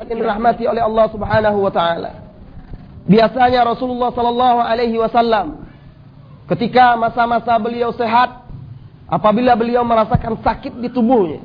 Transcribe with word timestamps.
yang 0.00 0.18
dirahmati 0.24 0.64
oleh 0.64 0.80
Allah 0.80 1.06
Subhanahu 1.12 1.58
wa 1.60 1.72
taala. 1.72 2.12
Biasanya 3.04 3.66
Rasulullah 3.66 4.08
sallallahu 4.14 4.58
alaihi 4.62 4.96
wasallam 4.96 5.68
ketika 6.48 6.96
masa-masa 6.96 7.58
beliau 7.60 7.92
sehat 7.92 8.40
apabila 9.10 9.52
beliau 9.52 9.84
merasakan 9.84 10.38
sakit 10.40 10.78
di 10.78 10.88
tubuhnya 10.88 11.42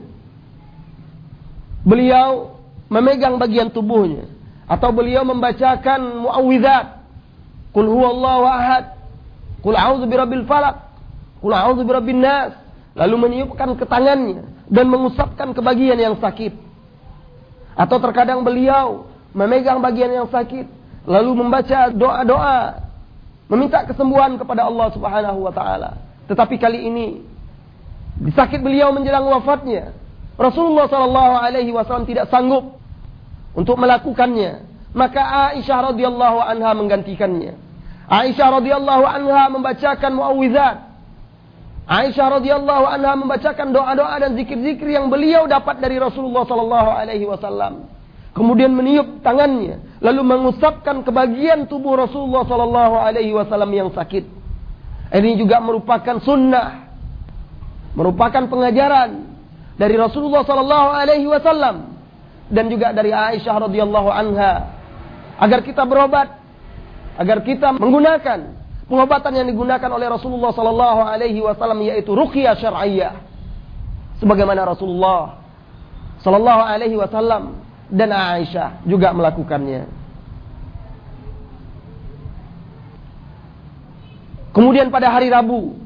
beliau 1.81 2.59
memegang 2.87 3.35
bagian 3.41 3.73
tubuhnya 3.73 4.29
atau 4.69 4.93
beliau 4.93 5.25
membacakan 5.25 6.27
muawwidzat 6.27 6.99
Qul 7.73 7.87
huwallahu 7.87 8.43
ahad 8.47 8.95
Qul 9.63 9.75
a'udzu 9.75 10.05
birabbil 10.05 10.45
falaq 10.45 10.77
Qul 11.41 11.53
a'udzu 11.55 11.83
birabbin 11.83 12.21
nas 12.21 12.53
lalu 12.93 13.15
meniupkan 13.27 13.73
ke 13.79 13.85
tangannya 13.87 14.45
dan 14.69 14.85
mengusapkan 14.91 15.55
ke 15.55 15.61
bagian 15.63 15.97
yang 15.97 16.15
sakit 16.21 16.66
atau 17.77 18.01
terkadang 18.01 18.41
beliau 18.41 19.05
memegang 19.37 19.77
bagian 19.77 20.09
yang 20.09 20.27
sakit, 20.33 20.65
lalu 21.05 21.45
membaca 21.45 21.93
doa-doa, 21.93 22.81
meminta 23.45 23.85
kesembuhan 23.85 24.33
kepada 24.41 24.65
Allah 24.65 24.89
Subhanahu 24.97 25.45
wa 25.45 25.53
taala. 25.53 26.01
Tetapi 26.25 26.57
kali 26.57 26.89
ini 26.89 27.07
di 28.17 28.33
sakit 28.33 28.59
beliau 28.65 28.89
menjelang 28.89 29.29
wafatnya, 29.29 29.93
Rasulullah 30.41 30.89
sallallahu 30.89 31.35
alaihi 31.37 31.69
wasallam 31.69 32.09
tidak 32.09 32.33
sanggup 32.33 32.81
untuk 33.53 33.77
melakukannya. 33.77 34.65
Maka 34.97 35.53
Aisyah 35.53 35.93
radhiyallahu 35.93 36.41
anha 36.41 36.73
menggantikannya. 36.73 37.53
Aisyah 38.09 38.57
radhiyallahu 38.57 39.05
anha 39.05 39.45
membacakan 39.53 40.11
muawwizat 40.17 40.86
Aisyah 41.87 42.43
radhiyallahu 42.43 42.83
anha 42.83 43.15
membacakan 43.15 43.71
doa-doa 43.71 44.19
dan 44.19 44.35
zikir-zikir 44.35 44.91
yang 44.91 45.07
beliau 45.07 45.47
dapat 45.47 45.79
dari 45.79 45.95
Rasulullah 45.95 46.43
sallallahu 46.43 46.89
alaihi 46.91 47.23
wasallam. 47.23 47.87
Kemudian 48.35 48.75
meniup 48.75 49.23
tangannya, 49.23 49.79
lalu 50.03 50.21
mengusapkan 50.21 50.99
ke 51.01 51.09
bagian 51.15 51.63
tubuh 51.65 51.95
Rasulullah 51.95 52.43
sallallahu 52.43 52.95
alaihi 52.99 53.31
wasallam 53.31 53.71
yang 53.71 53.89
sakit. 53.95 54.27
Ini 55.15 55.39
juga 55.39 55.63
merupakan 55.63 56.19
sunnah, 56.19 56.91
merupakan 57.95 58.43
pengajaran 58.51 59.23
dari 59.79 59.95
Rasulullah 59.95 60.43
sallallahu 60.43 60.89
alaihi 60.91 61.23
wasallam 61.23 61.95
dan 62.51 62.67
juga 62.67 62.91
dari 62.91 63.15
Aisyah 63.15 63.63
radhiyallahu 63.63 64.09
anha 64.11 64.75
agar 65.39 65.63
kita 65.63 65.87
berobat, 65.87 66.35
agar 67.15 67.47
kita 67.47 67.71
menggunakan 67.79 68.66
Pengobatan 68.87 69.35
yang 69.35 69.47
digunakan 69.51 69.91
oleh 69.91 70.07
Rasulullah 70.07 70.55
sallallahu 70.55 70.99
alaihi 71.03 71.43
wasallam 71.43 71.83
yaitu 71.83 72.15
ruqyah 72.15 72.55
syar'iyyah. 72.55 73.19
Sebagaimana 74.23 74.63
Rasulullah 74.63 75.43
sallallahu 76.23 76.61
alaihi 76.63 76.95
wasallam 76.95 77.59
dan 77.91 78.15
Aisyah 78.15 78.87
juga 78.87 79.11
melakukannya. 79.11 79.91
Kemudian 84.55 84.89
pada 84.89 85.11
hari 85.13 85.29
Rabu, 85.29 85.77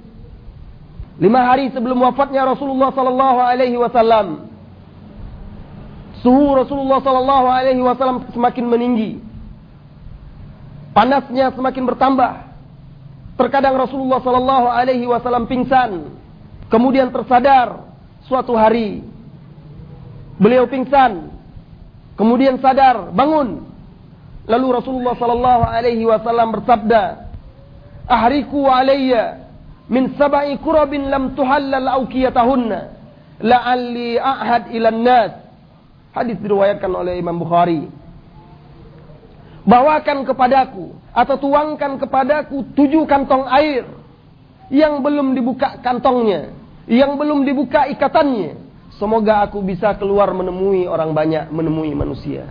lima 1.19 1.41
hari 1.43 1.73
sebelum 1.73 2.05
wafatnya 2.05 2.47
Rasulullah 2.47 2.93
sallallahu 2.95 3.39
alaihi 3.41 3.75
wasallam, 3.75 4.47
suhu 6.21 6.53
Rasulullah 6.55 7.01
sallallahu 7.03 7.47
alaihi 7.49 7.81
wasallam 7.81 8.29
semakin 8.29 8.65
meninggi. 8.69 9.11
Panasnya 10.93 11.49
semakin 11.51 11.83
bertambah. 11.83 12.50
Terkadang 13.41 13.73
Rasulullah 13.73 14.21
Sallallahu 14.21 14.69
Alaihi 14.69 15.09
Wasallam 15.09 15.49
pingsan, 15.49 16.13
kemudian 16.69 17.09
tersadar 17.09 17.89
suatu 18.29 18.53
hari. 18.53 19.01
Beliau 20.37 20.69
pingsan, 20.69 21.33
kemudian 22.13 22.61
sadar, 22.61 23.09
bangun. 23.09 23.65
Lalu 24.45 24.67
Rasulullah 24.77 25.17
Sallallahu 25.17 25.63
Alaihi 25.65 26.05
Wasallam 26.05 26.53
bersabda, 26.53 27.33
"Ahriku 28.05 28.69
alayya 28.69 29.41
min 29.89 30.13
sab'i 30.21 30.53
kurabin 30.61 31.09
lam 31.09 31.33
tuhallal 31.33 31.97
aukiyatahunna, 31.97 32.93
la'alli 33.41 34.21
ahad 34.21 34.69
ilan 34.69 35.01
nas." 35.01 35.33
Hadis 36.13 36.37
diriwayatkan 36.37 36.93
oleh 36.93 37.17
Imam 37.17 37.41
Bukhari. 37.41 37.89
Bawakan 39.61 40.25
kepadaku 40.25 40.97
atau 41.13 41.35
tuangkan 41.37 42.01
kepadaku 42.01 42.65
tujuh 42.73 43.05
kantong 43.05 43.45
air 43.45 43.85
yang 44.73 45.05
belum 45.05 45.37
dibuka 45.37 45.77
kantongnya, 45.85 46.49
yang 46.89 47.13
belum 47.13 47.45
dibuka 47.45 47.85
ikatannya. 47.91 48.57
Semoga 48.97 49.45
aku 49.45 49.61
bisa 49.61 49.93
keluar 49.97 50.33
menemui 50.33 50.89
orang 50.89 51.13
banyak, 51.13 51.53
menemui 51.53 51.93
manusia. 51.93 52.49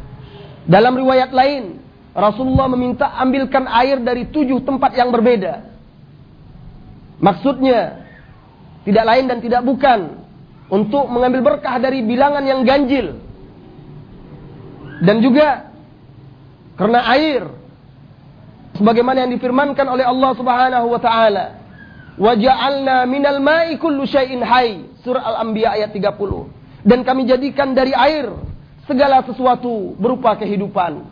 Dalam 0.66 0.94
riwayat 0.94 1.34
lain, 1.34 1.82
Rasulullah 2.14 2.66
meminta 2.70 3.10
ambilkan 3.18 3.66
air 3.70 3.98
dari 4.02 4.30
tujuh 4.30 4.62
tempat 4.62 4.94
yang 4.94 5.10
berbeda. 5.10 5.66
Maksudnya, 7.18 8.06
tidak 8.86 9.04
lain 9.04 9.24
dan 9.30 9.38
tidak 9.42 9.62
bukan 9.62 10.00
untuk 10.70 11.06
mengambil 11.10 11.54
berkah 11.54 11.78
dari 11.78 12.02
bilangan 12.02 12.42
yang 12.42 12.62
ganjil. 12.62 13.18
Dan 15.00 15.22
juga 15.24 15.69
karena 16.80 17.04
air 17.12 17.44
sebagaimana 18.80 19.28
yang 19.28 19.36
difirmankan 19.36 19.84
oleh 19.84 20.08
Allah 20.08 20.32
Subhanahu 20.32 20.86
wa 20.88 20.96
taala. 20.96 21.46
Wa 22.16 22.32
ja'alna 22.32 23.04
minal 23.04 23.36
ma'i 23.44 23.76
kullu 23.76 24.08
syai'in 24.08 24.40
hayy. 24.40 24.88
Surah 25.04 25.20
Al-Anbiya 25.20 25.76
ayat 25.76 25.92
30. 25.92 26.16
Dan 26.88 27.04
kami 27.04 27.28
jadikan 27.28 27.76
dari 27.76 27.92
air 27.92 28.32
segala 28.88 29.20
sesuatu 29.28 29.92
berupa 30.00 30.32
kehidupan. 30.40 31.04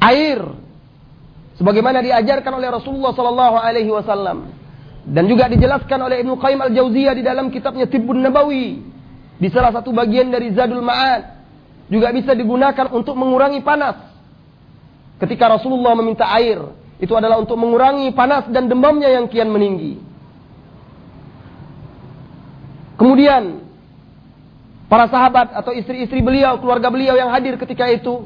Air 0.00 0.40
sebagaimana 1.60 2.00
diajarkan 2.00 2.52
oleh 2.56 2.72
Rasulullah 2.72 3.12
sallallahu 3.12 3.56
alaihi 3.60 3.92
wasallam 3.92 4.50
dan 5.04 5.24
juga 5.28 5.46
dijelaskan 5.52 6.00
oleh 6.00 6.24
Ibnu 6.24 6.40
Qayyim 6.40 6.60
Al-Jauziyah 6.64 7.14
di 7.14 7.22
dalam 7.22 7.52
kitabnya 7.52 7.86
Tibbun 7.86 8.24
Nabawi 8.24 8.82
di 9.38 9.48
salah 9.52 9.70
satu 9.70 9.94
bagian 9.94 10.32
dari 10.32 10.50
Zadul 10.56 10.82
Ma'ad 10.82 11.31
juga 11.92 12.08
bisa 12.08 12.32
digunakan 12.32 12.88
untuk 12.88 13.12
mengurangi 13.12 13.60
panas 13.60 14.00
ketika 15.20 15.60
Rasulullah 15.60 15.92
meminta 15.92 16.24
air, 16.32 16.58
itu 16.96 17.12
adalah 17.12 17.36
untuk 17.36 17.60
mengurangi 17.60 18.08
panas 18.16 18.48
dan 18.48 18.64
demamnya 18.66 19.12
yang 19.12 19.28
kian 19.28 19.52
meninggi. 19.52 20.00
Kemudian 22.96 23.60
para 24.88 25.06
sahabat 25.12 25.52
atau 25.52 25.76
istri-istri 25.76 26.24
beliau, 26.24 26.56
keluarga 26.64 26.88
beliau 26.88 27.12
yang 27.12 27.28
hadir 27.28 27.60
ketika 27.60 27.92
itu 27.92 28.24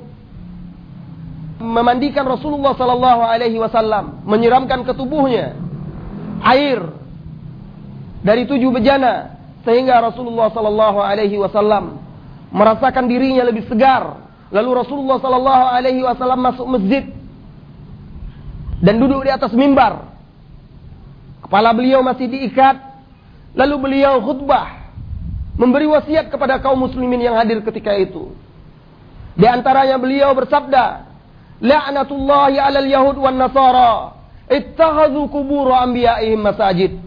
memandikan 1.59 2.23
Rasulullah 2.23 2.79
sallallahu 2.79 3.23
alaihi 3.27 3.59
wasallam, 3.59 4.23
menyiramkan 4.23 4.87
ke 4.87 4.93
tubuhnya 4.95 5.59
air 6.47 6.81
dari 8.23 8.47
tujuh 8.47 8.71
bejana 8.71 9.35
sehingga 9.67 9.99
Rasulullah 9.99 10.55
sallallahu 10.55 11.03
alaihi 11.03 11.41
wasallam 11.41 12.06
merasakan 12.51 13.11
dirinya 13.11 13.43
lebih 13.47 13.67
segar 13.67 14.27
Lalu 14.51 14.71
Rasulullah 14.79 15.19
Sallallahu 15.19 15.65
Alaihi 15.75 16.01
Wasallam 16.07 16.39
masuk 16.39 16.67
masjid 16.71 17.11
dan 18.79 18.95
duduk 19.03 19.27
di 19.27 19.31
atas 19.33 19.51
mimbar. 19.57 20.07
Kepala 21.43 21.75
beliau 21.75 22.05
masih 22.05 22.31
diikat. 22.31 22.79
Lalu 23.57 23.77
beliau 23.89 24.21
khutbah 24.21 24.93
memberi 25.57 25.89
wasiat 25.89 26.29
kepada 26.29 26.61
kaum 26.61 26.77
muslimin 26.77 27.25
yang 27.25 27.35
hadir 27.41 27.65
ketika 27.65 27.97
itu. 27.97 28.37
Di 29.33 29.49
antaranya 29.49 29.97
beliau 29.97 30.37
bersabda, 30.37 31.09
"La'natullahi 31.65 32.61
'alal 32.61 32.85
yahud 32.85 33.17
wan 33.17 33.41
nasara, 33.41 34.13
ittakhadhu 34.53 35.33
qubur 35.33 35.73
anbiya'ihim 35.73 36.41
masajid." 36.45 37.01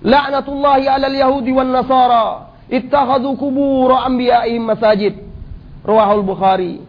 La'natullahi 0.00 0.88
'alal 0.88 1.16
yahudi 1.16 1.52
wan 1.52 1.68
nasara, 1.68 2.53
ittakhadhu 2.68 3.36
qubur 3.36 3.92
anbiya'ihim 3.92 4.62
masajid. 4.64 5.14
Rawahul 5.84 6.24
Bukhari. 6.24 6.80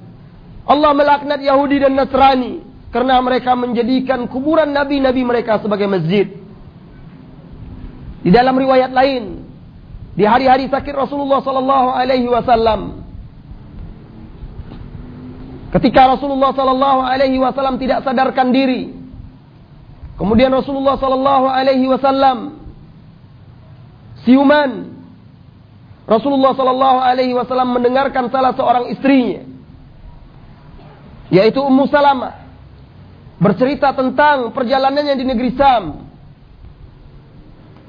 Allah 0.66 0.92
melaknat 0.98 1.44
Yahudi 1.44 1.84
dan 1.84 1.94
Nasrani 1.94 2.64
karena 2.90 3.20
mereka 3.20 3.54
menjadikan 3.54 4.26
kuburan 4.32 4.72
nabi-nabi 4.72 5.22
mereka 5.22 5.60
sebagai 5.60 5.86
masjid. 5.86 6.32
Di 8.26 8.34
dalam 8.34 8.56
riwayat 8.58 8.90
lain, 8.90 9.46
di 10.16 10.24
hari-hari 10.24 10.72
sakit 10.72 10.96
Rasulullah 10.96 11.44
sallallahu 11.44 11.90
alaihi 11.92 12.26
wasallam 12.32 13.04
ketika 15.76 16.16
Rasulullah 16.16 16.56
sallallahu 16.56 17.04
alaihi 17.04 17.36
wasallam 17.36 17.76
tidak 17.76 18.02
sadarkan 18.08 18.56
diri, 18.56 18.96
kemudian 20.16 20.56
Rasulullah 20.56 20.96
sallallahu 20.96 21.52
alaihi 21.52 21.86
wasallam 21.92 22.64
siuman 24.24 24.95
Rasulullah 26.06 26.54
Shallallahu 26.54 27.00
Alaihi 27.02 27.34
Wasallam 27.34 27.82
mendengarkan 27.82 28.30
salah 28.30 28.54
seorang 28.54 28.94
istrinya, 28.94 29.42
yaitu 31.34 31.58
Ummu 31.58 31.90
Salamah, 31.90 32.46
bercerita 33.42 33.90
tentang 33.98 34.54
perjalanannya 34.54 35.16
di 35.18 35.26
negeri 35.26 35.52
Sam, 35.58 36.06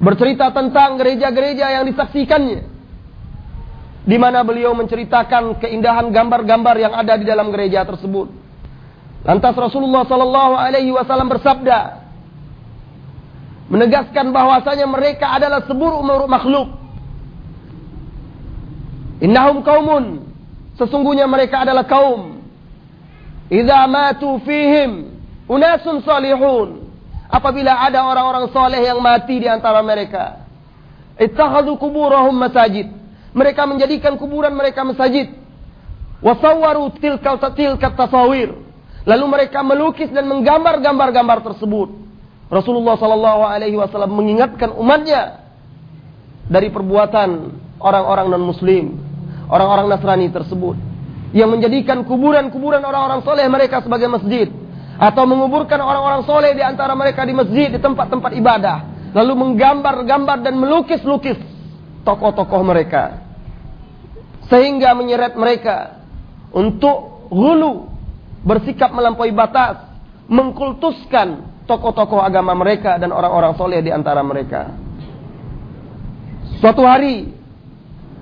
bercerita 0.00 0.48
tentang 0.48 0.96
gereja-gereja 0.96 1.76
yang 1.76 1.84
disaksikannya, 1.92 2.64
di 4.08 4.16
mana 4.16 4.40
beliau 4.40 4.72
menceritakan 4.72 5.60
keindahan 5.60 6.08
gambar-gambar 6.08 6.76
yang 6.80 6.96
ada 6.96 7.20
di 7.20 7.28
dalam 7.28 7.52
gereja 7.52 7.84
tersebut. 7.84 8.32
Lantas 9.28 9.52
Rasulullah 9.52 10.08
Sallallahu 10.08 10.56
Alaihi 10.56 10.88
Wasallam 10.88 11.28
bersabda, 11.28 12.00
menegaskan 13.68 14.32
bahwasanya 14.32 14.88
mereka 14.88 15.36
adalah 15.36 15.68
seburuk 15.68 16.00
makhluk. 16.32 16.85
Innahum 19.20 19.64
kaumun, 19.64 20.28
sesungguhnya 20.76 21.24
mereka 21.24 21.64
adalah 21.64 21.88
kaum. 21.88 22.44
Idza 23.48 23.86
matu 23.88 24.42
fihim 24.44 25.16
unasun 25.48 26.04
salihun. 26.04 26.84
Apabila 27.26 27.82
ada 27.82 28.06
orang-orang 28.06 28.54
soleh 28.54 28.86
yang 28.86 29.02
mati 29.02 29.42
di 29.42 29.48
antara 29.50 29.82
mereka, 29.82 30.46
ittakhadhu 31.18 31.74
kuburahum 31.74 32.34
masajid. 32.36 32.86
Mereka 33.36 33.68
menjadikan 33.68 34.16
kuburan 34.16 34.54
mereka 34.54 34.80
masjid. 34.86 35.28
Wasawwaru 36.24 36.96
tilka 36.96 37.36
tilka 37.52 37.92
tasawir. 37.92 38.56
Lalu 39.04 39.24
mereka 39.28 39.60
melukis 39.60 40.08
dan 40.08 40.24
menggambar 40.24 40.80
gambar-gambar 40.80 41.44
tersebut. 41.52 41.94
Rasulullah 42.46 42.94
Sallallahu 42.96 43.42
Alaihi 43.42 43.76
Wasallam 43.76 44.14
mengingatkan 44.14 44.70
umatnya 44.74 45.42
dari 46.46 46.70
perbuatan 46.70 47.58
orang-orang 47.82 48.26
non 48.30 48.44
Muslim, 48.46 48.84
orang-orang 49.50 49.86
Nasrani 49.90 50.28
tersebut. 50.30 50.76
Yang 51.34 51.50
menjadikan 51.58 52.06
kuburan-kuburan 52.06 52.80
orang-orang 52.80 53.20
soleh 53.26 53.44
mereka 53.50 53.82
sebagai 53.82 54.06
masjid. 54.08 54.48
Atau 54.96 55.28
menguburkan 55.28 55.76
orang-orang 55.82 56.24
soleh 56.24 56.56
di 56.56 56.64
antara 56.64 56.96
mereka 56.96 57.20
di 57.28 57.36
masjid 57.36 57.68
di 57.68 57.76
tempat-tempat 57.76 58.32
ibadah, 58.32 58.78
lalu 59.12 59.32
menggambar-gambar 59.36 60.40
dan 60.40 60.56
melukis-lukis 60.56 61.36
tokoh-tokoh 62.00 62.62
mereka. 62.64 63.20
Sehingga 64.48 64.96
menyeret 64.96 65.36
mereka 65.36 66.00
untuk 66.54 67.28
hulu 67.28 67.92
bersikap 68.46 68.94
melampaui 68.94 69.34
batas, 69.36 69.84
mengkultuskan 70.30 71.44
tokoh-tokoh 71.68 72.22
agama 72.22 72.56
mereka 72.56 72.96
dan 72.96 73.12
orang-orang 73.12 73.52
soleh 73.58 73.84
di 73.84 73.92
antara 73.92 74.22
mereka. 74.24 74.72
Suatu 76.62 76.88
hari, 76.88 77.35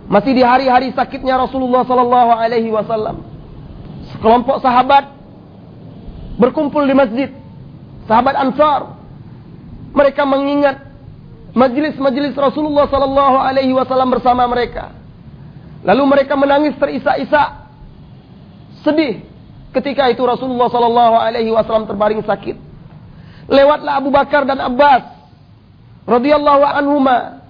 masih 0.05 0.33
di 0.37 0.43
hari-hari 0.45 0.93
sakitnya 0.93 1.41
Rasulullah 1.41 1.83
Sallallahu 1.89 2.31
Alaihi 2.33 2.69
Wasallam, 2.69 3.25
sekelompok 4.13 4.61
sahabat 4.61 5.09
berkumpul 6.37 6.85
di 6.85 6.95
masjid, 6.95 7.31
sahabat 8.11 8.35
Ansar. 8.37 8.95
Mereka 9.95 10.27
mengingat 10.27 10.91
majelis-majelis 11.55 12.35
Rasulullah 12.35 12.91
Sallallahu 12.91 13.39
Alaihi 13.39 13.71
Wasallam 13.71 14.11
bersama 14.11 14.43
mereka. 14.51 14.91
Lalu 15.87 16.03
mereka 16.09 16.35
menangis 16.35 16.75
terisak-isak, 16.81 17.49
sedih 18.83 19.23
ketika 19.75 20.11
itu 20.11 20.23
Rasulullah 20.23 20.71
Sallallahu 20.71 21.17
Alaihi 21.19 21.51
Wasallam 21.55 21.87
terbaring 21.87 22.23
sakit. 22.27 22.57
Lewatlah 23.47 24.01
Abu 24.01 24.09
Bakar 24.09 24.49
dan 24.49 24.57
Abbas 24.61 25.05
radhiyallahu 26.09 26.65
anhuma. 26.65 27.45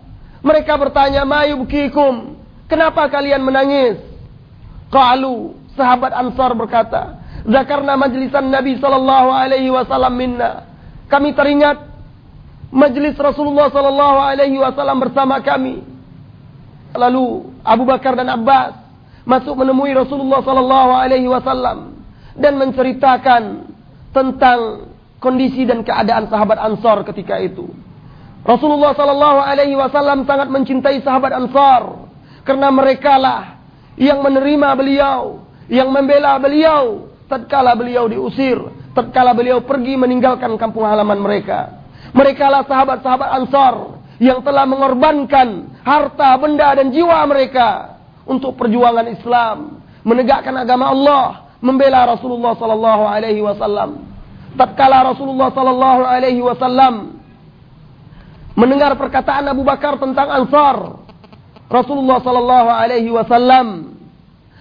Mereka 0.44 0.74
bertanya, 0.76 1.22
"Mayubkikum? 1.24 2.33
Kenapa 2.74 3.06
kalian 3.06 3.46
menangis?" 3.46 4.02
Qalu, 4.90 5.54
sahabat 5.78 6.10
Ansar 6.10 6.58
berkata, 6.58 7.22
"Zakarna 7.46 7.94
majlisan 7.94 8.50
Nabi 8.50 8.82
sallallahu 8.82 9.30
alaihi 9.30 9.70
wasallam 9.70 10.18
minna." 10.18 10.66
Kami 11.06 11.30
teringat 11.38 11.78
majlis 12.74 13.14
Rasulullah 13.14 13.70
sallallahu 13.70 14.18
alaihi 14.18 14.58
wasallam 14.58 14.98
bersama 14.98 15.38
kami. 15.38 15.86
Lalu 16.98 17.54
Abu 17.62 17.86
Bakar 17.86 18.18
dan 18.18 18.26
Abbas 18.34 18.74
masuk 19.22 19.54
menemui 19.54 19.94
Rasulullah 19.94 20.42
sallallahu 20.42 20.90
alaihi 20.98 21.30
wasallam 21.30 21.94
dan 22.34 22.58
menceritakan 22.58 23.70
tentang 24.10 24.90
kondisi 25.22 25.62
dan 25.64 25.86
keadaan 25.86 26.26
sahabat 26.26 26.58
Ansar 26.58 27.06
ketika 27.06 27.38
itu. 27.38 27.70
Rasulullah 28.44 28.92
Sallallahu 28.92 29.40
Alaihi 29.40 29.72
Wasallam 29.72 30.28
sangat 30.28 30.52
mencintai 30.52 31.00
sahabat 31.00 31.32
Ansar 31.32 32.03
karena 32.44 32.68
mereka 32.70 33.16
lah 33.18 33.58
yang 33.98 34.20
menerima 34.20 34.68
beliau, 34.76 35.44
yang 35.66 35.88
membela 35.90 36.36
beliau 36.38 37.08
tatkala 37.26 37.72
beliau 37.74 38.06
diusir, 38.06 38.60
tatkala 38.92 39.32
beliau 39.32 39.64
pergi 39.64 39.96
meninggalkan 39.96 40.54
kampung 40.60 40.84
halaman 40.84 41.18
mereka. 41.18 41.82
Mereka 42.14 42.46
lah 42.46 42.62
sahabat-sahabat 42.68 43.28
Ansar 43.42 43.74
yang 44.22 44.38
telah 44.46 44.62
mengorbankan 44.70 45.80
harta, 45.82 46.30
benda 46.38 46.78
dan 46.78 46.94
jiwa 46.94 47.18
mereka 47.26 47.98
untuk 48.22 48.54
perjuangan 48.54 49.10
Islam, 49.10 49.82
menegakkan 50.06 50.54
agama 50.54 50.94
Allah, 50.94 51.26
membela 51.58 52.06
Rasulullah 52.14 52.54
sallallahu 52.54 53.04
alaihi 53.08 53.42
wasallam 53.42 54.14
tatkala 54.54 55.02
Rasulullah 55.14 55.50
sallallahu 55.50 56.02
alaihi 56.06 56.40
wasallam 56.42 57.18
mendengar 58.54 58.94
perkataan 58.94 59.50
Abu 59.50 59.66
Bakar 59.66 59.98
tentang 59.98 60.30
Ansar, 60.30 61.03
Rasulullah 61.68 62.20
sallallahu 62.20 62.68
alaihi 62.68 63.10
wasallam 63.10 63.96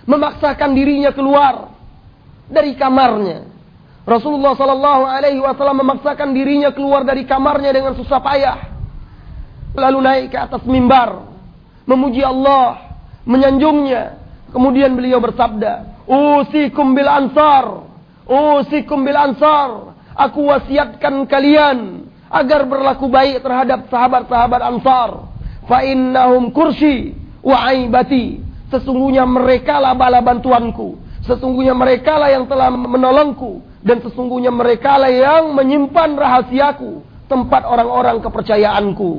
memaksakan 0.08 0.72
dirinya 0.76 1.12
keluar 1.12 1.76
dari 2.48 2.76
kamarnya. 2.76 3.48
Rasulullah 4.04 4.56
sallallahu 4.56 5.04
alaihi 5.08 5.40
wasallam 5.40 5.80
memaksakan 5.84 6.36
dirinya 6.36 6.76
keluar 6.76 7.08
dari 7.08 7.24
kamarnya 7.24 7.72
dengan 7.72 7.96
susah 7.96 8.20
payah. 8.20 8.60
Lalu 9.74 10.00
naik 10.04 10.26
ke 10.32 10.38
atas 10.38 10.64
mimbar, 10.68 11.34
memuji 11.88 12.22
Allah, 12.22 13.00
menyanjungnya. 13.24 14.22
Kemudian 14.54 14.94
beliau 14.94 15.18
bersabda, 15.18 16.06
"Usikum 16.06 16.94
bil 16.94 17.10
ansar." 17.10 17.94
Usikum 18.24 19.04
bil 19.04 19.20
ansar. 19.20 19.98
Aku 20.14 20.48
wasiatkan 20.48 21.26
kalian 21.28 22.08
agar 22.32 22.64
berlaku 22.70 23.10
baik 23.12 23.44
terhadap 23.44 23.90
sahabat-sahabat 23.92 24.62
ansar. 24.64 25.33
Fa 25.70 25.82
innahum 25.84 26.52
kursi 26.52 27.16
wa 27.44 27.70
aibati. 27.70 28.42
Sesungguhnya 28.72 29.24
mereka 29.28 29.78
lah 29.78 29.94
bala 29.94 30.20
bantuanku. 30.20 30.98
Sesungguhnya 31.24 31.78
mereka 31.78 32.18
lah 32.20 32.30
yang 32.34 32.50
telah 32.50 32.74
menolongku. 32.74 33.64
Dan 33.84 34.00
sesungguhnya 34.04 34.50
mereka 34.50 34.98
lah 34.98 35.12
yang 35.12 35.54
menyimpan 35.56 36.16
rahasiaku. 36.16 37.04
Tempat 37.28 37.64
orang-orang 37.64 38.20
kepercayaanku. 38.20 39.12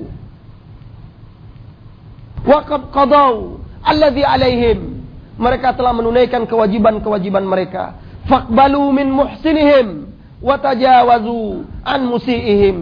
Waqad 2.45 2.93
qadau 2.93 3.63
alladhi 3.81 4.23
alaihim. 4.27 5.01
Mereka 5.35 5.75
telah 5.75 5.91
menunaikan 5.91 6.47
kewajiban-kewajiban 6.47 7.43
mereka 7.43 7.99
Fakbalu 8.25 8.85
min 8.97 9.09
muhsinihim 9.13 10.09
wa 10.41 10.57
tajawazu 10.57 11.69
an 11.85 12.01
musiihim. 12.09 12.77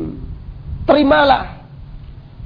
Terimalah. 0.87 1.62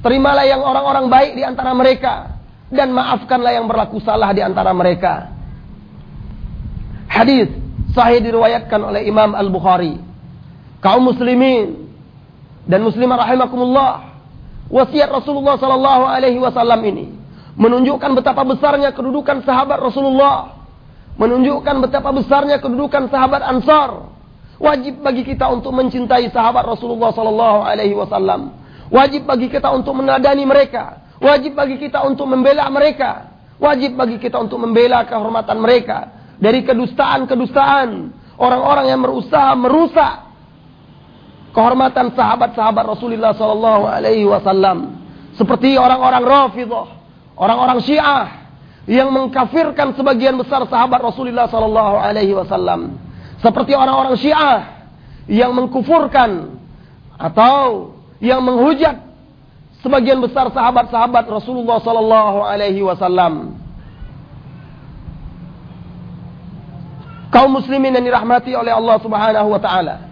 Terimalah 0.04 0.44
yang 0.44 0.62
orang-orang 0.62 1.06
baik 1.08 1.32
di 1.36 1.42
antara 1.42 1.72
mereka 1.72 2.36
dan 2.68 2.92
maafkanlah 2.92 3.52
yang 3.54 3.66
berlaku 3.66 3.98
salah 4.02 4.30
di 4.34 4.42
antara 4.44 4.70
mereka. 4.76 5.32
Hadis 7.06 7.48
sahih 7.96 8.20
diriwayatkan 8.20 8.80
oleh 8.82 9.08
Imam 9.08 9.32
Al-Bukhari. 9.32 9.96
Kaum 10.84 11.08
muslimin 11.08 11.88
dan 12.68 12.84
muslimah 12.84 13.24
rahimakumullah. 13.24 13.92
Wasiat 14.66 15.08
Rasulullah 15.14 15.54
sallallahu 15.62 16.04
alaihi 16.10 16.42
wasallam 16.42 16.82
ini 16.82 17.06
menunjukkan 17.54 18.18
betapa 18.18 18.42
besarnya 18.42 18.90
kedudukan 18.90 19.46
sahabat 19.46 19.78
Rasulullah 19.78 20.56
menunjukkan 21.16 21.76
betapa 21.88 22.12
besarnya 22.12 22.60
kedudukan 22.60 23.08
sahabat 23.08 23.42
Ansar. 23.42 24.12
Wajib 24.56 25.04
bagi 25.04 25.20
kita 25.24 25.52
untuk 25.52 25.72
mencintai 25.76 26.32
sahabat 26.32 26.64
Rasulullah 26.64 27.12
sallallahu 27.12 27.60
alaihi 27.64 27.92
wasallam. 27.92 28.56
Wajib 28.92 29.26
bagi 29.26 29.50
kita 29.50 29.72
untuk 29.74 29.98
menadani 29.98 30.46
mereka. 30.46 31.02
Wajib 31.18 31.56
bagi 31.56 31.80
kita 31.80 32.04
untuk 32.06 32.28
membela 32.28 32.68
mereka. 32.68 33.34
Wajib 33.56 33.96
bagi 33.96 34.20
kita 34.20 34.36
untuk 34.36 34.60
membela 34.60 35.08
kehormatan 35.08 35.56
mereka 35.58 36.12
dari 36.36 36.60
kedustaan-kedustaan 36.60 37.88
orang-orang 38.36 38.92
yang 38.92 39.00
berusaha 39.00 39.56
merusak 39.56 40.28
kehormatan 41.56 42.12
sahabat-sahabat 42.12 42.84
Rasulullah 42.84 43.32
sallallahu 43.32 43.84
alaihi 43.88 44.28
wasallam. 44.28 45.00
Seperti 45.40 45.80
orang-orang 45.80 46.20
Rafidhah, 46.20 46.88
orang-orang 47.36 47.80
Syiah 47.80 48.52
yang 48.84 49.08
mengkafirkan 49.08 49.96
sebagian 49.96 50.36
besar 50.36 50.68
sahabat 50.68 51.00
Rasulullah 51.00 51.48
sallallahu 51.48 51.96
alaihi 51.96 52.36
wasallam. 52.36 53.00
Seperti 53.40 53.72
orang-orang 53.72 54.20
Syiah 54.20 54.84
yang 55.26 55.56
mengkufurkan 55.56 56.60
atau 57.16 57.95
yang 58.20 58.40
menghujat 58.40 58.96
sebagian 59.84 60.18
besar 60.18 60.48
sahabat-sahabat 60.50 61.24
Rasulullah 61.28 61.78
sallallahu 61.82 62.38
alaihi 62.42 62.80
wasallam. 62.82 63.54
Kaum 67.30 67.52
muslimin 67.52 67.92
yang 67.92 68.06
dirahmati 68.06 68.56
oleh 68.56 68.72
Allah 68.72 68.96
Subhanahu 69.02 69.48
wa 69.52 69.60
taala. 69.60 70.08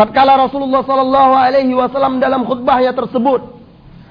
Tatkala 0.00 0.40
Rasulullah 0.40 0.80
sallallahu 0.80 1.32
alaihi 1.36 1.76
wasallam 1.76 2.16
dalam 2.22 2.48
khutbahnya 2.48 2.96
tersebut 2.96 3.44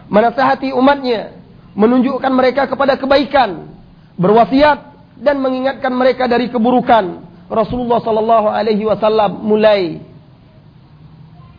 menasihati 0.06 0.70
umatnya 0.70 1.34
menunjukkan 1.74 2.30
mereka 2.30 2.70
kepada 2.70 3.00
kebaikan, 3.00 3.74
berwasiat 4.20 4.78
dan 5.18 5.42
mengingatkan 5.42 5.90
mereka 5.90 6.30
dari 6.30 6.52
keburukan. 6.52 7.26
Rasulullah 7.50 7.98
sallallahu 8.06 8.48
alaihi 8.54 8.86
wasallam 8.86 9.42
mulai 9.42 9.98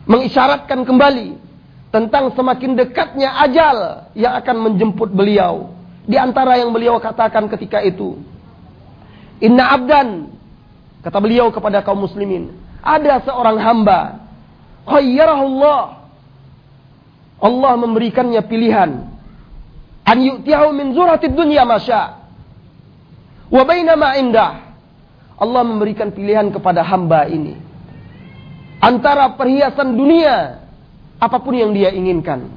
mengisyaratkan 0.07 0.87
kembali 0.87 1.40
tentang 1.91 2.31
semakin 2.31 2.79
dekatnya 2.79 3.35
ajal 3.43 4.07
yang 4.15 4.33
akan 4.39 4.57
menjemput 4.71 5.11
beliau. 5.11 5.75
Di 6.07 6.17
antara 6.17 6.57
yang 6.57 6.71
beliau 6.71 6.97
katakan 6.97 7.45
ketika 7.51 7.83
itu, 7.83 8.17
Inna 9.43 9.75
abdan, 9.75 10.31
kata 11.03 11.19
beliau 11.19 11.51
kepada 11.53 11.83
kaum 11.83 12.07
muslimin, 12.07 12.55
ada 12.81 13.21
seorang 13.21 13.59
hamba, 13.59 14.23
khayyarahullah, 14.87 15.81
Allah. 17.43 17.73
Memberikannya 17.77 18.41
pilihan, 18.47 18.91
an 20.07 20.17
yu'tiyahu 20.17 20.73
min 20.73 20.95
zuratid 20.95 21.35
dunya 21.35 21.67
masya, 21.67 22.23
wa 23.51 23.61
bainama 23.67 24.15
indah, 24.17 24.73
Allah 25.37 25.61
memberikan 25.65 26.09
pilihan 26.13 26.49
kepada 26.53 26.81
hamba 26.85 27.25
ini, 27.29 27.57
antara 28.81 29.37
perhiasan 29.37 29.97
dunia 29.97 30.60
apa 31.21 31.37
pun 31.37 31.53
yang 31.53 31.69
dia 31.69 31.93
inginkan 31.93 32.49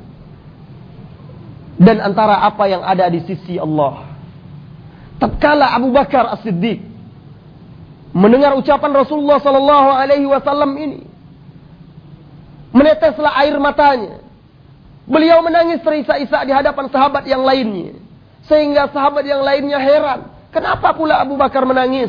dan 1.76 2.00
antara 2.00 2.40
apa 2.40 2.64
yang 2.64 2.80
ada 2.80 3.04
di 3.12 3.21
sisi 3.28 3.61
Allah. 3.61 4.09
Tatkala 5.21 5.76
Abu 5.76 5.92
Bakar 5.92 6.33
As-Siddiq 6.33 6.80
mendengar 8.14 8.54
ucapan 8.54 9.04
Rasulullah 9.04 9.42
sallallahu 9.42 9.88
alaihi 9.90 10.26
wasallam 10.26 10.78
ini, 10.78 11.00
meneteslah 12.71 13.37
air 13.42 13.59
matanya. 13.59 14.23
Beliau 15.04 15.44
menangis 15.44 15.85
terisak-isak 15.85 16.49
di 16.49 16.52
hadapan 16.54 16.88
sahabat 16.88 17.28
yang 17.28 17.44
lainnya. 17.44 18.00
Sehingga 18.49 18.88
sahabat 18.88 19.28
yang 19.28 19.44
lainnya 19.44 19.76
heran. 19.76 20.33
Kenapa 20.49 20.97
pula 20.97 21.21
Abu 21.21 21.37
Bakar 21.37 21.68
menangis? 21.68 22.09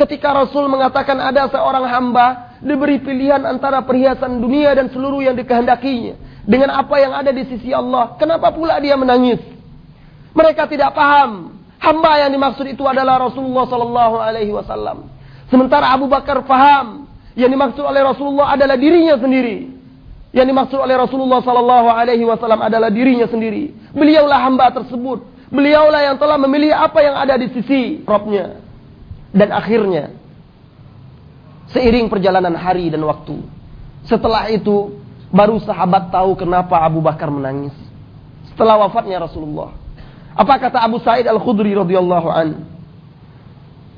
Ketika 0.00 0.32
Rasul 0.32 0.64
mengatakan 0.72 1.20
ada 1.20 1.44
seorang 1.52 1.84
hamba 1.84 2.51
diberi 2.62 3.02
pilihan 3.02 3.42
antara 3.42 3.82
perhiasan 3.82 4.38
dunia 4.38 4.72
dan 4.72 4.86
seluruh 4.94 5.20
yang 5.20 5.34
dikehendakinya 5.34 6.14
dengan 6.46 6.74
apa 6.78 6.94
yang 7.02 7.12
ada 7.12 7.34
di 7.34 7.42
sisi 7.50 7.74
Allah. 7.74 8.14
Kenapa 8.16 8.54
pula 8.54 8.78
dia 8.78 8.94
menangis? 8.94 9.42
Mereka 10.32 10.70
tidak 10.70 10.94
paham. 10.94 11.58
Hamba 11.82 12.22
yang 12.22 12.30
dimaksud 12.30 12.62
itu 12.70 12.86
adalah 12.86 13.18
Rasulullah 13.18 13.66
sallallahu 13.66 14.16
alaihi 14.22 14.54
wasallam. 14.54 15.10
Sementara 15.50 15.90
Abu 15.90 16.06
Bakar 16.06 16.46
paham 16.46 17.10
yang 17.34 17.50
dimaksud 17.50 17.82
oleh 17.82 18.06
Rasulullah 18.06 18.54
adalah 18.54 18.78
dirinya 18.78 19.18
sendiri. 19.18 19.68
Yang 20.32 20.46
dimaksud 20.54 20.78
oleh 20.78 20.96
Rasulullah 20.96 21.42
sallallahu 21.42 21.88
alaihi 21.92 22.24
wasallam 22.24 22.62
adalah 22.62 22.88
dirinya 22.88 23.26
sendiri. 23.26 23.74
Beliaulah 23.92 24.38
hamba 24.46 24.70
tersebut. 24.72 25.26
Beliaulah 25.52 26.00
yang 26.08 26.16
telah 26.16 26.40
memilih 26.40 26.72
apa 26.72 27.04
yang 27.04 27.18
ada 27.18 27.34
di 27.36 27.50
sisi 27.52 28.00
Robnya. 28.06 28.62
Dan 29.34 29.52
akhirnya 29.52 30.21
Seiring 31.72 32.08
perjalanan 32.12 32.52
hari 32.56 32.92
dan 32.92 33.02
waktu. 33.04 33.40
Setelah 34.04 34.48
itu, 34.52 34.92
baru 35.32 35.56
sahabat 35.60 36.12
tahu 36.12 36.36
kenapa 36.36 36.76
Abu 36.80 37.00
Bakar 37.00 37.32
menangis. 37.32 37.72
Setelah 38.52 38.76
wafatnya 38.84 39.24
Rasulullah. 39.24 39.72
Apa 40.32 40.60
kata 40.60 40.84
Abu 40.84 41.00
Sa'id 41.00 41.24
Al-Khudri 41.24 41.72
radhiyallahu 41.72 42.28
an? 42.28 42.48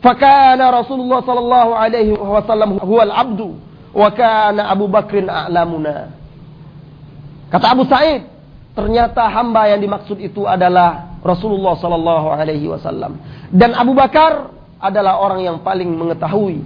Fakana 0.02 0.70
Rasulullah 0.70 1.24
sallallahu 1.24 1.72
alaihi 1.74 2.12
wasallam 2.12 2.76
huwal 2.82 3.10
abdu 3.10 3.56
wa 3.94 4.08
kana 4.12 4.68
Abu 4.68 4.86
Bakrin 4.86 5.26
a'lamuna. 5.26 6.12
Kata 7.48 7.66
Abu 7.72 7.88
Sa'id, 7.88 8.26
ternyata 8.74 9.24
hamba 9.30 9.70
yang 9.70 9.80
dimaksud 9.80 10.18
itu 10.18 10.44
adalah 10.44 11.14
Rasulullah 11.24 11.78
sallallahu 11.78 12.26
alaihi 12.36 12.68
wasallam 12.68 13.16
dan 13.48 13.72
Abu 13.72 13.96
Bakar 13.96 14.52
adalah 14.76 15.16
orang 15.22 15.40
yang 15.46 15.56
paling 15.64 15.88
mengetahui 15.88 16.60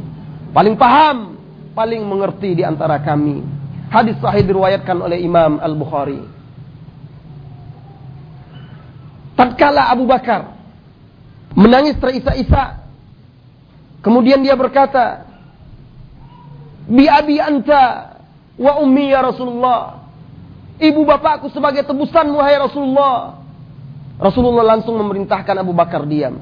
paling 0.52 0.74
paham, 0.74 1.36
paling 1.76 2.02
mengerti 2.02 2.58
di 2.58 2.64
antara 2.66 2.98
kami. 2.98 3.44
Hadis 3.88 4.18
sahih 4.20 4.44
diriwayatkan 4.44 4.98
oleh 5.00 5.22
Imam 5.22 5.56
Al-Bukhari. 5.62 6.20
Tatkala 9.38 9.88
Abu 9.94 10.04
Bakar 10.04 10.58
menangis 11.54 11.96
terisak-isak, 11.96 12.84
kemudian 14.02 14.42
dia 14.42 14.58
berkata, 14.58 15.24
"Bi 16.90 17.06
abi 17.06 17.38
anta 17.38 18.18
wa 18.58 18.82
ummi 18.82 19.14
ya 19.14 19.22
Rasulullah." 19.22 20.02
Ibu 20.78 21.02
bapakku 21.02 21.50
sebagai 21.50 21.82
tebusan 21.82 22.30
wahai 22.34 22.58
Rasulullah. 22.58 23.42
Rasulullah 24.18 24.74
langsung 24.74 24.94
memerintahkan 24.98 25.62
Abu 25.62 25.74
Bakar 25.74 26.06
diam. 26.06 26.38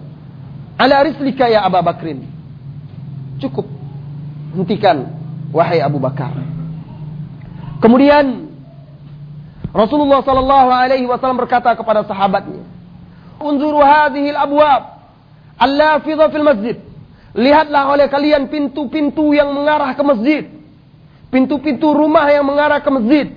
Ala 0.77 1.05
rislika 1.05 1.49
ya 1.49 1.65
Abu 1.65 1.81
Bakrin. 1.81 2.25
Cukup 3.41 3.76
hentikan 4.55 5.11
wahai 5.51 5.81
Abu 5.83 5.97
Bakar. 5.99 6.35
Kemudian 7.81 8.47
Rasulullah 9.73 10.25
sallallahu 10.25 10.69
alaihi 10.73 11.05
wasallam 11.05 11.41
berkata 11.41 11.77
kepada 11.77 12.05
sahabatnya, 12.09 12.65
"Unzuru 13.37 13.85
hadhihi 13.85 14.33
al-abwab 14.33 14.83
allafidha 15.61 16.33
fil 16.33 16.47
masjid." 16.47 16.77
Lihatlah 17.37 17.93
oleh 17.93 18.09
kalian 18.09 18.49
pintu-pintu 18.49 19.37
yang 19.37 19.53
mengarah 19.53 19.93
ke 19.93 20.01
masjid. 20.01 20.49
Pintu-pintu 21.29 21.93
rumah 21.93 22.25
yang 22.33 22.49
mengarah 22.49 22.81
ke 22.81 22.89
masjid. 22.89 23.29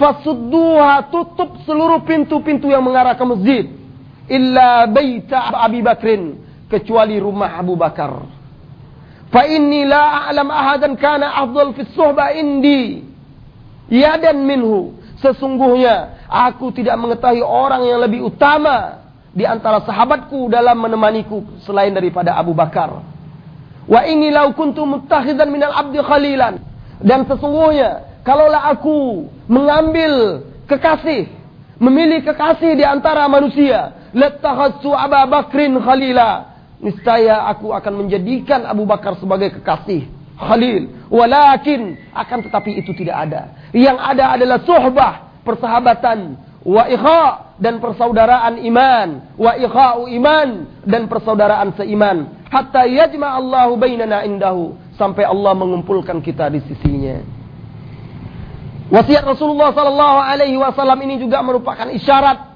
Fasudduha 0.00 1.12
tutup 1.12 1.60
seluruh 1.68 2.00
pintu-pintu 2.08 2.72
yang 2.72 2.80
mengarah 2.80 3.12
ke 3.12 3.24
masjid. 3.28 3.68
Illa 4.24 4.88
baita 4.88 5.52
Abi 5.52 5.84
Bakrin. 5.84 6.40
Kecuali 6.72 7.20
rumah 7.20 7.60
Abu 7.60 7.76
Bakar. 7.76 8.24
La 9.32 10.28
a'lam 10.28 10.48
ahadan 10.52 10.92
kana 11.00 11.32
afdal 11.40 11.72
fi 11.72 11.88
suhbah 11.96 12.36
indi 12.36 13.00
yadan 13.88 14.44
minhu. 14.44 14.92
Sesungguhnya 15.24 16.28
aku 16.28 16.68
tidak 16.76 17.00
mengetahui 17.00 17.40
orang 17.40 17.86
yang 17.88 18.04
lebih 18.04 18.28
utama 18.28 19.00
di 19.32 19.48
antara 19.48 19.80
sahabatku 19.88 20.52
dalam 20.52 20.76
menemaniku 20.76 21.64
selain 21.64 21.96
daripada 21.96 22.36
Abu 22.36 22.52
Bakar. 22.52 23.00
Wa 23.88 24.04
inni 24.04 24.28
law 24.28 24.52
kuntu 24.52 24.84
muttakhidan 24.84 25.48
minal 25.48 25.72
abdi 25.72 25.96
khalilan. 26.04 26.60
Dan 27.00 27.24
sesungguhnya 27.24 28.20
kalaulah 28.28 28.68
aku 28.68 29.26
mengambil 29.48 30.44
kekasih, 30.68 31.32
memilih 31.80 32.20
kekasih 32.20 32.76
di 32.76 32.84
antara 32.84 33.24
manusia, 33.32 33.96
latakhassu 34.12 34.92
Abu 34.92 35.18
Bakrin 35.32 35.80
khalila 35.80 36.51
niscaya 36.82 37.46
aku 37.48 37.70
akan 37.70 38.04
menjadikan 38.04 38.66
Abu 38.66 38.82
Bakar 38.84 39.14
sebagai 39.22 39.54
kekasih 39.56 40.10
Khalil. 40.36 41.06
Walakin 41.08 42.10
akan 42.10 42.38
tetapi 42.50 42.82
itu 42.82 42.90
tidak 42.98 43.30
ada. 43.30 43.42
Yang 43.70 43.98
ada 44.02 44.24
adalah 44.34 44.58
suhbah, 44.66 45.12
persahabatan, 45.46 46.34
wa 46.66 46.82
ikha 46.90 47.54
dan 47.62 47.78
persaudaraan 47.78 48.58
iman, 48.66 49.08
wa 49.38 49.52
ikha'u 49.54 50.10
iman 50.10 50.48
dan 50.82 51.06
persaudaraan 51.06 51.78
seiman. 51.78 52.42
Hatta 52.50 52.84
yajma 52.90 53.38
Allahu 53.38 53.78
bainana 53.78 54.26
indahu 54.26 54.76
sampai 54.98 55.24
Allah 55.24 55.54
mengumpulkan 55.54 56.18
kita 56.20 56.50
di 56.50 56.60
sisinya. 56.66 57.22
Wasiat 58.92 59.24
Rasulullah 59.24 59.72
sallallahu 59.72 60.18
alaihi 60.20 60.60
wasallam 60.60 61.00
ini 61.00 61.16
juga 61.16 61.40
merupakan 61.40 61.88
isyarat 61.88 62.51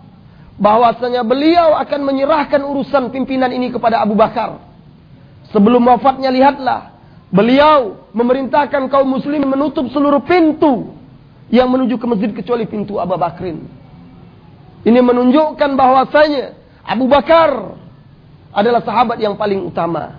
bahwasanya 0.56 1.20
beliau 1.20 1.76
akan 1.76 2.00
menyerahkan 2.04 2.64
urusan 2.64 3.12
pimpinan 3.12 3.52
ini 3.52 3.68
kepada 3.68 4.00
Abu 4.00 4.16
Bakar. 4.16 4.60
Sebelum 5.52 5.84
wafatnya 5.84 6.32
lihatlah, 6.32 6.96
beliau 7.30 8.08
memerintahkan 8.16 8.88
kaum 8.88 9.08
muslim 9.08 9.44
menutup 9.46 9.86
seluruh 9.92 10.24
pintu 10.24 10.96
yang 11.52 11.70
menuju 11.70 12.00
ke 12.00 12.06
masjid 12.08 12.30
kecuali 12.32 12.66
pintu 12.66 12.98
Abu 12.98 13.14
Bakrin. 13.14 13.62
Ini 14.82 15.00
menunjukkan 15.02 15.70
bahwasanya 15.74 16.56
Abu 16.86 17.06
Bakar 17.10 17.78
adalah 18.54 18.80
sahabat 18.82 19.18
yang 19.20 19.36
paling 19.36 19.66
utama. 19.66 20.18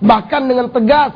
Bahkan 0.00 0.42
dengan 0.48 0.66
tegas 0.72 1.12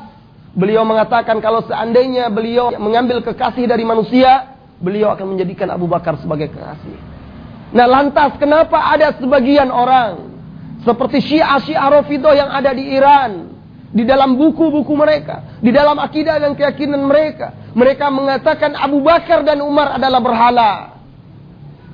beliau 0.54 0.84
mengatakan 0.84 1.40
kalau 1.40 1.64
seandainya 1.64 2.28
beliau 2.28 2.70
mengambil 2.76 3.24
kekasih 3.24 3.64
dari 3.64 3.82
manusia, 3.82 4.54
beliau 4.78 5.10
akan 5.16 5.34
menjadikan 5.34 5.72
Abu 5.72 5.88
Bakar 5.88 6.20
sebagai 6.20 6.52
kekasih. 6.52 7.13
Nah 7.74 7.86
lantas 7.90 8.38
kenapa 8.38 8.78
ada 8.94 9.10
sebagian 9.18 9.66
orang 9.66 10.30
seperti 10.86 11.18
Syiah 11.18 11.58
Syiah 11.58 11.90
Rafidah 11.90 12.32
yang 12.38 12.50
ada 12.54 12.70
di 12.70 12.94
Iran 12.94 13.54
di 13.94 14.02
dalam 14.02 14.34
buku-buku 14.34 14.90
mereka, 14.94 15.58
di 15.62 15.70
dalam 15.70 15.98
akidah 16.02 16.42
dan 16.42 16.58
keyakinan 16.58 17.02
mereka, 17.06 17.70
mereka 17.78 18.10
mengatakan 18.10 18.74
Abu 18.74 18.98
Bakar 19.02 19.46
dan 19.46 19.62
Umar 19.62 19.94
adalah 19.94 20.18
berhala. 20.18 20.72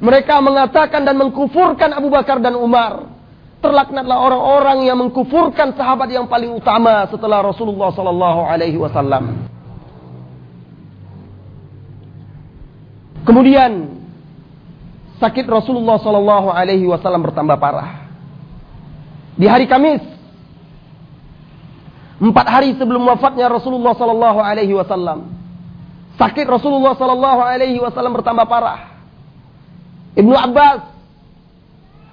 Mereka 0.01 0.41
mengatakan 0.41 1.05
dan 1.05 1.21
mengkufurkan 1.21 1.93
Abu 1.93 2.09
Bakar 2.09 2.41
dan 2.41 2.57
Umar. 2.57 3.05
Terlaknatlah 3.61 4.17
orang-orang 4.17 4.89
yang 4.89 4.97
mengkufurkan 4.97 5.77
sahabat 5.77 6.09
yang 6.09 6.25
paling 6.25 6.49
utama 6.57 7.05
setelah 7.13 7.45
Rasulullah 7.45 7.93
sallallahu 7.93 8.49
alaihi 8.49 8.81
wasallam. 8.81 9.45
Kemudian 13.29 14.00
sakit 15.21 15.45
Rasulullah 15.47 16.01
Shallallahu 16.01 16.49
Alaihi 16.49 16.89
Wasallam 16.89 17.23
bertambah 17.23 17.61
parah. 17.61 18.09
di 19.41 19.49
hari 19.49 19.65
Kamis. 19.65 20.05
Empat 22.21 22.45
hari 22.45 22.77
sebelum 22.77 23.01
wafatnya 23.09 23.49
Rasulullah 23.49 23.97
Sallallahu 23.97 24.37
Alaihi 24.45 24.77
Wasallam. 24.77 25.33
Sakit 26.21 26.45
Rasulullah 26.45 26.93
Sallallahu 26.93 27.41
Alaihi 27.41 27.81
Wasallam 27.81 28.13
bertambah 28.21 28.45
parah. 28.45 29.01
Ibnu 30.13 30.37
Abbas 30.37 30.85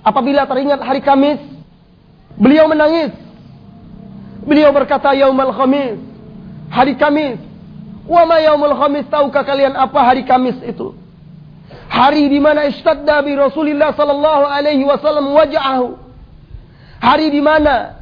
apabila 0.07 0.47
teringat 0.47 0.79
hari 0.79 1.03
Kamis, 1.03 1.43
beliau 2.39 2.71
menangis. 2.71 3.11
Beliau 4.47 4.71
berkata, 4.71 5.11
Yaumal 5.11 5.51
Khamis, 5.51 5.99
hari 6.71 6.95
Kamis. 6.95 7.43
Wa 8.07 8.23
ma 8.23 8.39
yaumul 8.39 8.71
Khamis, 8.79 9.03
tahukah 9.11 9.43
kalian 9.43 9.75
apa 9.75 9.99
hari 9.99 10.23
Kamis 10.23 10.55
itu? 10.63 10.95
Hari 11.87 12.27
di 12.27 12.39
mana 12.43 12.67
istadda 12.67 13.23
bi 13.23 13.31
Rasulullah 13.33 13.95
sallallahu 13.95 14.43
alaihi 14.43 14.83
wasallam 14.83 15.31
waj'ahu. 15.31 15.87
Hari 16.99 17.31
di 17.31 17.39
mana 17.39 17.95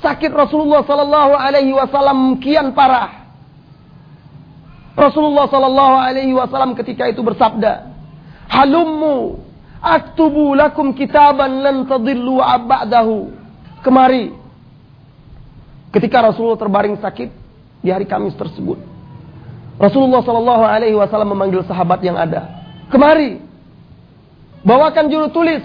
sakit 0.00 0.32
Rasulullah 0.32 0.82
sallallahu 0.88 1.32
alaihi 1.36 1.72
wasallam 1.76 2.40
kian 2.40 2.72
parah. 2.72 3.28
Rasulullah 4.96 5.44
sallallahu 5.52 5.96
alaihi 6.00 6.32
wasallam 6.32 6.72
ketika 6.72 7.04
itu 7.12 7.20
bersabda, 7.20 7.92
"Halummu 8.48 9.36
aktubu 9.84 10.56
lakum 10.56 10.96
kitaban 10.96 11.60
lan 11.60 11.84
tadillu 11.84 12.40
ba'dahu." 12.40 13.36
Kemari. 13.84 14.32
Ketika 15.92 16.24
Rasulullah 16.24 16.56
terbaring 16.56 16.96
sakit 16.96 17.28
di 17.84 17.92
hari 17.92 18.08
Kamis 18.08 18.32
tersebut, 18.34 18.80
Rasulullah 19.76 20.24
sallallahu 20.24 20.64
alaihi 20.64 20.96
wasallam 20.96 21.36
memanggil 21.36 21.60
sahabat 21.68 22.00
yang 22.00 22.16
ada. 22.16 22.55
Kemari. 22.90 23.42
Bawakan 24.66 25.06
juru 25.06 25.30
tulis 25.30 25.62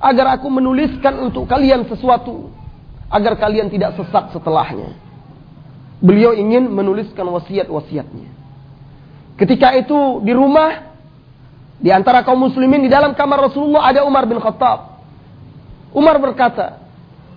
agar 0.00 0.36
aku 0.36 0.52
menuliskan 0.52 1.16
untuk 1.16 1.48
kalian 1.48 1.88
sesuatu 1.88 2.52
agar 3.08 3.40
kalian 3.40 3.72
tidak 3.72 3.96
sesat 3.96 4.36
setelahnya. 4.36 4.92
Beliau 6.04 6.36
ingin 6.36 6.68
menuliskan 6.68 7.24
wasiat-wasiatnya. 7.24 8.28
Ketika 9.40 9.72
itu 9.72 10.20
di 10.20 10.36
rumah 10.36 10.94
di 11.80 11.90
antara 11.90 12.22
kaum 12.22 12.38
muslimin 12.38 12.86
di 12.86 12.90
dalam 12.92 13.16
kamar 13.16 13.50
Rasulullah 13.50 13.88
ada 13.88 14.04
Umar 14.04 14.28
bin 14.28 14.38
Khattab. 14.38 15.00
Umar 15.94 16.18
berkata, 16.18 16.82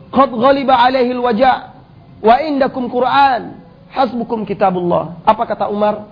"Qad 0.09 0.29
ghaliba 0.33 0.77
alaihi 0.77 1.13
al-waja' 1.13 1.77
wa 2.21 2.35
indakum 2.41 2.89
Qur'an, 2.89 3.61
hasbukum 3.93 4.45
kitabullah." 4.45 5.21
Apa 5.25 5.45
kata 5.45 5.69
Umar? 5.69 6.09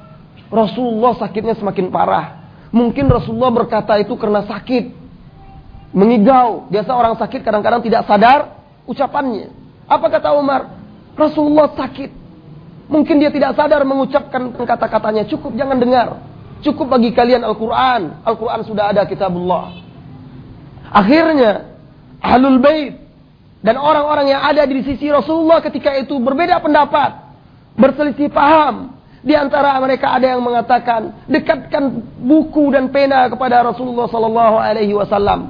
Rasulullah 0.54 1.18
sakitnya 1.18 1.58
semakin 1.58 1.90
parah. 1.90 2.45
Mungkin 2.76 3.08
Rasulullah 3.08 3.56
berkata 3.56 3.96
itu 3.96 4.12
karena 4.20 4.44
sakit. 4.44 4.92
Mengigau. 5.96 6.68
Biasa 6.68 6.92
orang 6.92 7.16
sakit 7.16 7.40
kadang-kadang 7.40 7.80
tidak 7.80 8.04
sadar 8.04 8.60
ucapannya. 8.84 9.48
Apa 9.88 10.12
kata 10.12 10.36
Umar? 10.36 10.76
Rasulullah 11.16 11.72
sakit. 11.72 12.12
Mungkin 12.92 13.24
dia 13.24 13.32
tidak 13.32 13.56
sadar 13.56 13.88
mengucapkan 13.88 14.52
kata-katanya. 14.52 15.24
Cukup 15.24 15.56
jangan 15.56 15.80
dengar. 15.80 16.20
Cukup 16.68 16.92
bagi 16.92 17.16
kalian 17.16 17.48
Al-Quran. 17.48 18.28
Al-Quran 18.28 18.62
sudah 18.68 18.92
ada 18.92 19.08
kitabullah. 19.08 19.72
Akhirnya, 20.92 21.80
Ahlul 22.20 22.60
Bait 22.60 23.00
dan 23.64 23.80
orang-orang 23.80 24.36
yang 24.36 24.44
ada 24.44 24.68
di 24.68 24.84
sisi 24.84 25.08
Rasulullah 25.08 25.64
ketika 25.64 25.96
itu 25.96 26.20
berbeda 26.20 26.60
pendapat. 26.60 27.24
Berselisih 27.80 28.28
paham. 28.36 28.94
Di 29.26 29.34
antara 29.34 29.82
mereka 29.82 30.14
ada 30.14 30.38
yang 30.38 30.46
mengatakan, 30.46 31.26
dekatkan 31.26 31.98
buku 32.22 32.70
dan 32.70 32.94
pena 32.94 33.26
kepada 33.26 33.66
Rasulullah 33.66 34.06
Sallallahu 34.06 34.56
Alaihi 34.62 34.94
Wasallam. 34.94 35.50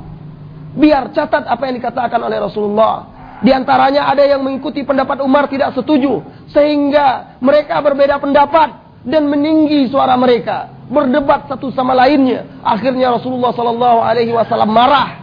Biar 0.80 1.12
catat 1.12 1.44
apa 1.44 1.60
yang 1.68 1.84
dikatakan 1.84 2.16
oleh 2.24 2.40
Rasulullah. 2.40 3.12
Di 3.44 3.52
antaranya 3.52 4.08
ada 4.08 4.24
yang 4.24 4.40
mengikuti 4.40 4.88
pendapat 4.88 5.20
Umar 5.20 5.52
tidak 5.52 5.76
setuju. 5.76 6.24
Sehingga 6.56 7.36
mereka 7.44 7.84
berbeda 7.84 8.16
pendapat 8.16 9.04
dan 9.04 9.28
meninggi 9.28 9.92
suara 9.92 10.16
mereka. 10.16 10.72
Berdebat 10.88 11.52
satu 11.52 11.68
sama 11.76 11.92
lainnya. 11.92 12.64
Akhirnya 12.64 13.12
Rasulullah 13.12 13.52
Sallallahu 13.52 14.00
Alaihi 14.00 14.32
Wasallam 14.32 14.72
marah. 14.72 15.20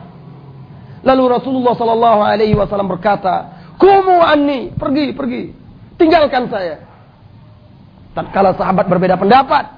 Lalu 1.00 1.40
Rasulullah 1.40 1.72
Sallallahu 1.72 2.20
Alaihi 2.20 2.52
Wasallam 2.52 2.92
berkata, 2.92 3.64
Kumu 3.80 4.20
anni, 4.20 4.76
pergi, 4.76 5.16
pergi. 5.16 5.42
Tinggalkan 5.96 6.52
saya. 6.52 6.91
Tatkala 8.12 8.52
sahabat 8.56 8.92
berbeda 8.92 9.16
pendapat, 9.16 9.72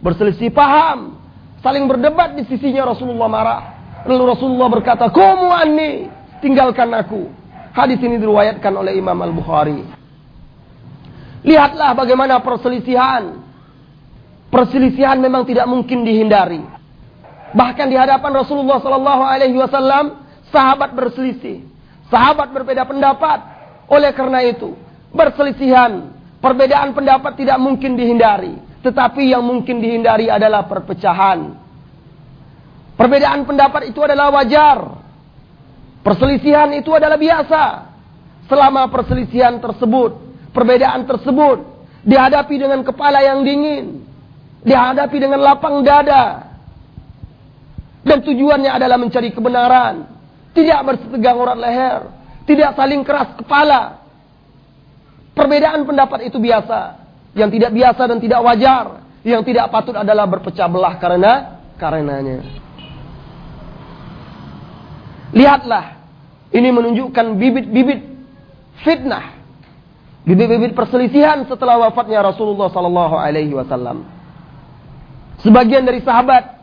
berselisih 0.00 0.48
paham, 0.48 1.20
saling 1.60 1.84
berdebat 1.84 2.32
di 2.32 2.48
sisinya 2.48 2.88
Rasulullah 2.88 3.28
marah. 3.28 3.62
Lalu 4.08 4.36
Rasulullah 4.36 4.68
berkata, 4.72 5.08
Kumu 5.12 5.52
anni, 5.52 6.08
tinggalkan 6.40 6.92
aku. 6.96 7.28
Hadis 7.72 8.00
ini 8.00 8.20
diriwayatkan 8.20 8.72
oleh 8.72 8.96
Imam 8.96 9.16
Al-Bukhari. 9.20 9.84
Lihatlah 11.44 11.92
bagaimana 11.92 12.40
perselisihan. 12.40 13.44
Perselisihan 14.48 15.20
memang 15.20 15.44
tidak 15.44 15.68
mungkin 15.68 16.06
dihindari. 16.06 16.62
Bahkan 17.52 17.86
di 17.90 17.96
hadapan 17.98 18.32
Rasulullah 18.32 18.80
Sallallahu 18.80 19.22
Alaihi 19.22 19.58
Wasallam, 19.58 20.24
sahabat 20.48 20.94
berselisih, 20.94 21.66
sahabat 22.08 22.54
berbeda 22.54 22.86
pendapat. 22.86 23.44
Oleh 23.90 24.14
karena 24.16 24.40
itu, 24.46 24.72
perselisihan, 25.12 26.14
perbedaan 26.44 26.92
pendapat 26.92 27.40
tidak 27.40 27.56
mungkin 27.56 27.96
dihindari. 27.96 28.60
Tetapi 28.84 29.32
yang 29.32 29.40
mungkin 29.40 29.80
dihindari 29.80 30.28
adalah 30.28 30.68
perpecahan. 30.68 31.56
Perbedaan 33.00 33.48
pendapat 33.48 33.88
itu 33.88 34.04
adalah 34.04 34.28
wajar. 34.28 35.00
Perselisihan 36.04 36.68
itu 36.76 36.92
adalah 36.92 37.16
biasa. 37.16 37.64
Selama 38.44 38.92
perselisihan 38.92 39.56
tersebut, 39.56 40.20
perbedaan 40.52 41.08
tersebut 41.08 41.64
dihadapi 42.04 42.54
dengan 42.60 42.84
kepala 42.84 43.24
yang 43.24 43.40
dingin, 43.40 44.04
dihadapi 44.68 45.16
dengan 45.16 45.40
lapang 45.40 45.80
dada. 45.80 46.52
Dan 48.04 48.20
tujuannya 48.20 48.68
adalah 48.68 49.00
mencari 49.00 49.32
kebenaran, 49.32 50.04
tidak 50.52 50.80
bersetegang 50.84 51.40
urat 51.40 51.56
leher, 51.56 52.12
tidak 52.44 52.76
saling 52.76 53.00
keras 53.00 53.32
kepala. 53.40 54.03
Perbedaan 55.34 55.82
pendapat 55.82 56.30
itu 56.30 56.38
biasa. 56.38 57.02
Yang 57.34 57.58
tidak 57.58 57.70
biasa 57.74 58.02
dan 58.06 58.18
tidak 58.22 58.40
wajar, 58.46 58.84
yang 59.26 59.42
tidak 59.42 59.66
patut 59.74 59.98
adalah 59.98 60.30
berpecah 60.30 60.70
belah 60.70 60.94
karena 61.02 61.58
karenanya. 61.74 62.46
Lihatlah 65.34 65.98
ini 66.54 66.70
menunjukkan 66.70 67.26
bibit-bibit 67.34 68.00
fitnah. 68.86 69.34
Bibit-bibit 70.22 70.78
perselisihan 70.78 71.42
setelah 71.50 71.90
wafatnya 71.90 72.22
Rasulullah 72.22 72.70
sallallahu 72.70 73.18
alaihi 73.18 73.50
wasallam. 73.50 74.06
Sebagian 75.42 75.82
dari 75.82 76.00
sahabat 76.00 76.62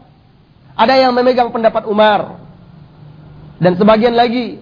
ada 0.74 0.96
yang 0.96 1.12
memegang 1.12 1.52
pendapat 1.52 1.84
Umar 1.86 2.40
dan 3.60 3.76
sebagian 3.76 4.16
lagi 4.16 4.58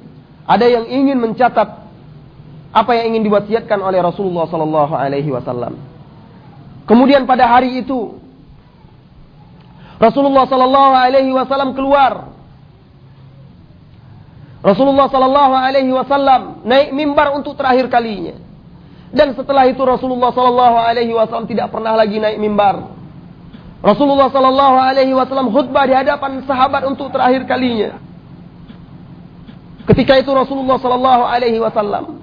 ada 0.49 0.65
yang 0.65 0.89
ingin 0.89 1.21
mencatat 1.21 1.88
apa 2.69 2.91
yang 2.97 3.15
ingin 3.15 3.25
diwasiatkan 3.29 3.79
oleh 3.81 3.99
Rasulullah 4.01 4.45
sallallahu 4.45 4.93
alaihi 4.93 5.29
wasallam. 5.33 5.77
Kemudian 6.85 7.25
pada 7.29 7.45
hari 7.45 7.81
itu 7.81 8.17
Rasulullah 10.01 10.45
sallallahu 10.45 10.93
alaihi 10.95 11.31
wasallam 11.33 11.75
keluar 11.75 12.29
Rasulullah 14.59 15.07
Sallallahu 15.07 15.53
Alaihi 15.55 15.91
Wasallam 15.95 16.67
naik 16.67 16.91
mimbar 16.91 17.31
untuk 17.31 17.55
terakhir 17.55 17.87
kalinya. 17.87 18.35
Dan 19.09 19.31
setelah 19.33 19.65
itu 19.65 19.79
Rasulullah 19.79 20.35
Sallallahu 20.35 20.77
Alaihi 20.77 21.15
Wasallam 21.15 21.47
tidak 21.47 21.71
pernah 21.71 21.95
lagi 21.95 22.19
naik 22.19 22.37
mimbar. 22.37 22.91
Rasulullah 23.79 24.27
Sallallahu 24.27 24.75
Alaihi 24.75 25.15
Wasallam 25.15 25.55
khutbah 25.55 25.87
di 25.87 25.95
hadapan 25.95 26.43
sahabat 26.43 26.83
untuk 26.83 27.07
terakhir 27.07 27.47
kalinya. 27.47 28.03
Ketika 29.87 30.19
itu 30.19 30.29
Rasulullah 30.35 30.75
Sallallahu 30.75 31.23
Alaihi 31.23 31.63
Wasallam 31.63 32.18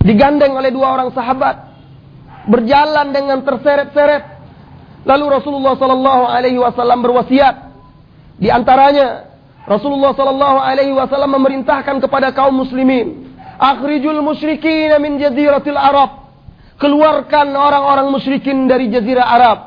digandeng 0.00 0.56
oleh 0.56 0.72
dua 0.72 0.96
orang 0.96 1.12
sahabat 1.12 1.70
berjalan 2.48 3.12
dengan 3.12 3.44
terseret-seret. 3.44 4.40
Lalu 5.00 5.24
Rasulullah 5.32 5.76
Sallallahu 5.80 6.24
Alaihi 6.28 6.60
Wasallam 6.60 7.00
berwasiat 7.00 7.70
di 8.40 8.48
antaranya 8.48 9.28
Rasulullah 9.68 10.16
sallallahu 10.16 10.58
alaihi 10.64 10.96
wasallam 10.96 11.36
memerintahkan 11.36 12.00
kepada 12.00 12.32
kaum 12.32 12.56
muslimin, 12.64 13.36
"Akhrijul 13.60 14.24
musyrikin 14.24 14.96
min 14.96 15.20
jaziratil 15.20 15.76
Arab." 15.76 16.32
Keluarkan 16.80 17.52
orang-orang 17.52 18.08
musyrikin 18.08 18.64
dari 18.64 18.88
jazirah 18.88 19.26
Arab. 19.28 19.58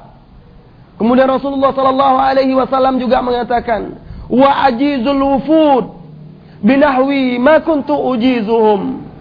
Kemudian 0.97 1.29
Rasulullah 1.29 1.69
sallallahu 1.77 2.17
alaihi 2.17 2.57
wasallam 2.57 2.97
juga 2.97 3.21
mengatakan, 3.21 4.01
"Wa 4.25 4.65
ajizul 4.73 5.21
wufud 5.21 5.93
binahwi 6.65 7.37
ma 7.37 7.61
kuntu 7.61 7.93
ujizuhum." 7.93 9.12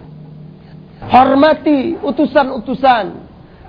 Hormati 1.11 1.99
utusan-utusan. 1.99 3.05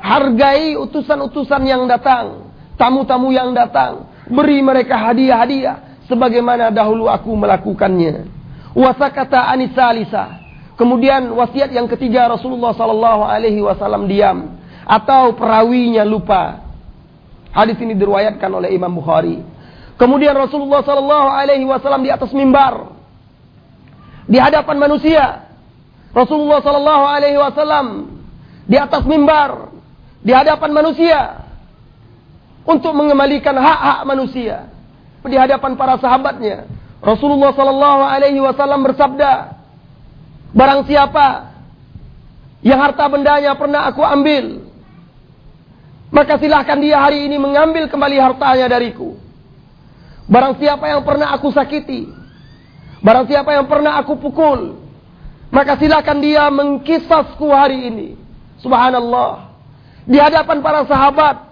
Hargai 0.05 0.77
utusan-utusan 0.77 1.65
yang 1.65 1.89
datang, 1.89 2.53
tamu-tamu 2.77 3.33
yang 3.33 3.57
datang, 3.57 4.05
beri 4.29 4.61
mereka 4.61 5.01
hadiah-hadiah 5.01 6.05
sebagaimana 6.05 6.69
dahulu 6.69 7.09
aku 7.09 7.33
melakukannya. 7.33 8.29
Wasakata 8.77 9.49
anisalisa. 9.49 10.45
Kemudian 10.77 11.31
wasiat 11.33 11.71
yang 11.71 11.87
ketiga 11.87 12.27
Rasulullah 12.29 12.75
sallallahu 12.77 13.23
alaihi 13.25 13.63
wasallam 13.63 14.11
diam 14.11 14.59
atau 14.85 15.33
perawinya 15.39 16.03
lupa. 16.05 16.67
Hadis 17.55 17.79
ini 17.79 17.95
diriwayatkan 17.95 18.51
oleh 18.51 18.75
Imam 18.75 18.91
Bukhari. 18.91 19.39
Kemudian 19.95 20.35
Rasulullah 20.35 20.83
sallallahu 20.83 21.29
alaihi 21.31 21.65
wasallam 21.65 22.03
di 22.03 22.11
atas 22.11 22.35
mimbar 22.35 22.91
di 24.27 24.37
hadapan 24.41 24.77
manusia. 24.77 25.44
Rasulullah 26.15 26.63
sallallahu 26.63 27.05
alaihi 27.11 27.39
wasallam 27.39 27.87
di 28.71 28.79
atas 28.79 29.03
mimbar 29.03 29.75
di 30.23 30.31
hadapan 30.31 30.71
manusia 30.71 31.21
untuk 32.65 32.95
mengembalikan 32.97 33.53
hak-hak 33.59 34.01
manusia 34.09 34.73
di 35.27 35.37
hadapan 35.37 35.75
para 35.75 35.99
sahabatnya. 36.01 36.71
Rasulullah 37.05 37.53
sallallahu 37.53 38.03
alaihi 38.07 38.41
wasallam 38.41 38.81
bersabda, 38.87 39.33
Barang 40.55 40.87
siapa 40.87 41.53
yang 42.63 42.79
harta 42.79 43.05
bendanya 43.11 43.59
pernah 43.59 43.91
aku 43.91 44.01
ambil, 44.01 44.65
maka 46.15 46.39
silahkan 46.39 46.79
dia 46.79 47.03
hari 47.03 47.27
ini 47.27 47.37
mengambil 47.37 47.91
kembali 47.91 48.17
hartanya 48.23 48.71
dariku. 48.71 49.19
Barang 50.31 50.57
siapa 50.57 50.89
yang 50.89 51.03
pernah 51.05 51.35
aku 51.37 51.53
sakiti, 51.53 52.09
barang 53.05 53.27
siapa 53.29 53.51
yang 53.53 53.67
pernah 53.69 54.01
aku 54.01 54.17
pukul, 54.17 54.84
maka 55.55 55.79
silahkan 55.79 56.19
dia 56.19 56.51
mengkisasku 56.51 57.47
hari 57.55 57.87
ini. 57.87 58.09
Subhanallah. 58.59 59.55
Di 60.03 60.19
hadapan 60.19 60.59
para 60.59 60.83
sahabat, 60.83 61.47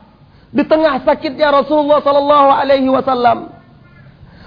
di 0.50 0.66
tengah 0.66 1.06
sakitnya 1.06 1.54
Rasulullah 1.54 2.02
sallallahu 2.02 2.48
alaihi 2.50 2.90
wasallam. 2.90 3.54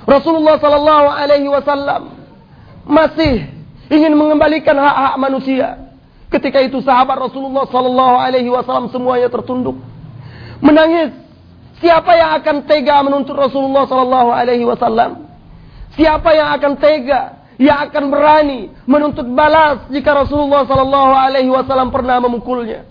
Rasulullah 0.04 0.60
sallallahu 0.60 1.08
alaihi 1.08 1.48
wasallam 1.48 2.14
masih 2.86 3.48
ingin 3.88 4.14
mengembalikan 4.14 4.76
hak-hak 4.76 5.16
manusia. 5.18 5.88
Ketika 6.28 6.60
itu 6.60 6.84
sahabat 6.84 7.32
Rasulullah 7.32 7.64
sallallahu 7.72 8.16
alaihi 8.20 8.52
wasallam 8.52 8.92
semuanya 8.92 9.32
tertunduk 9.32 9.80
menangis. 10.60 11.16
Siapa 11.80 12.12
yang 12.16 12.40
akan 12.40 12.68
tega 12.68 13.04
menuntut 13.04 13.36
Rasulullah 13.36 13.88
sallallahu 13.88 14.30
alaihi 14.32 14.68
wasallam? 14.68 15.28
Siapa 15.96 16.32
yang 16.36 16.52
akan 16.60 16.76
tega 16.80 17.35
yang 17.56 17.88
akan 17.88 18.12
berani 18.12 18.72
menuntut 18.84 19.28
balas 19.32 19.88
jika 19.92 20.12
Rasulullah 20.12 20.68
sallallahu 20.68 21.14
alaihi 21.16 21.52
wasallam 21.52 21.92
pernah 21.92 22.20
memukulnya? 22.20 22.84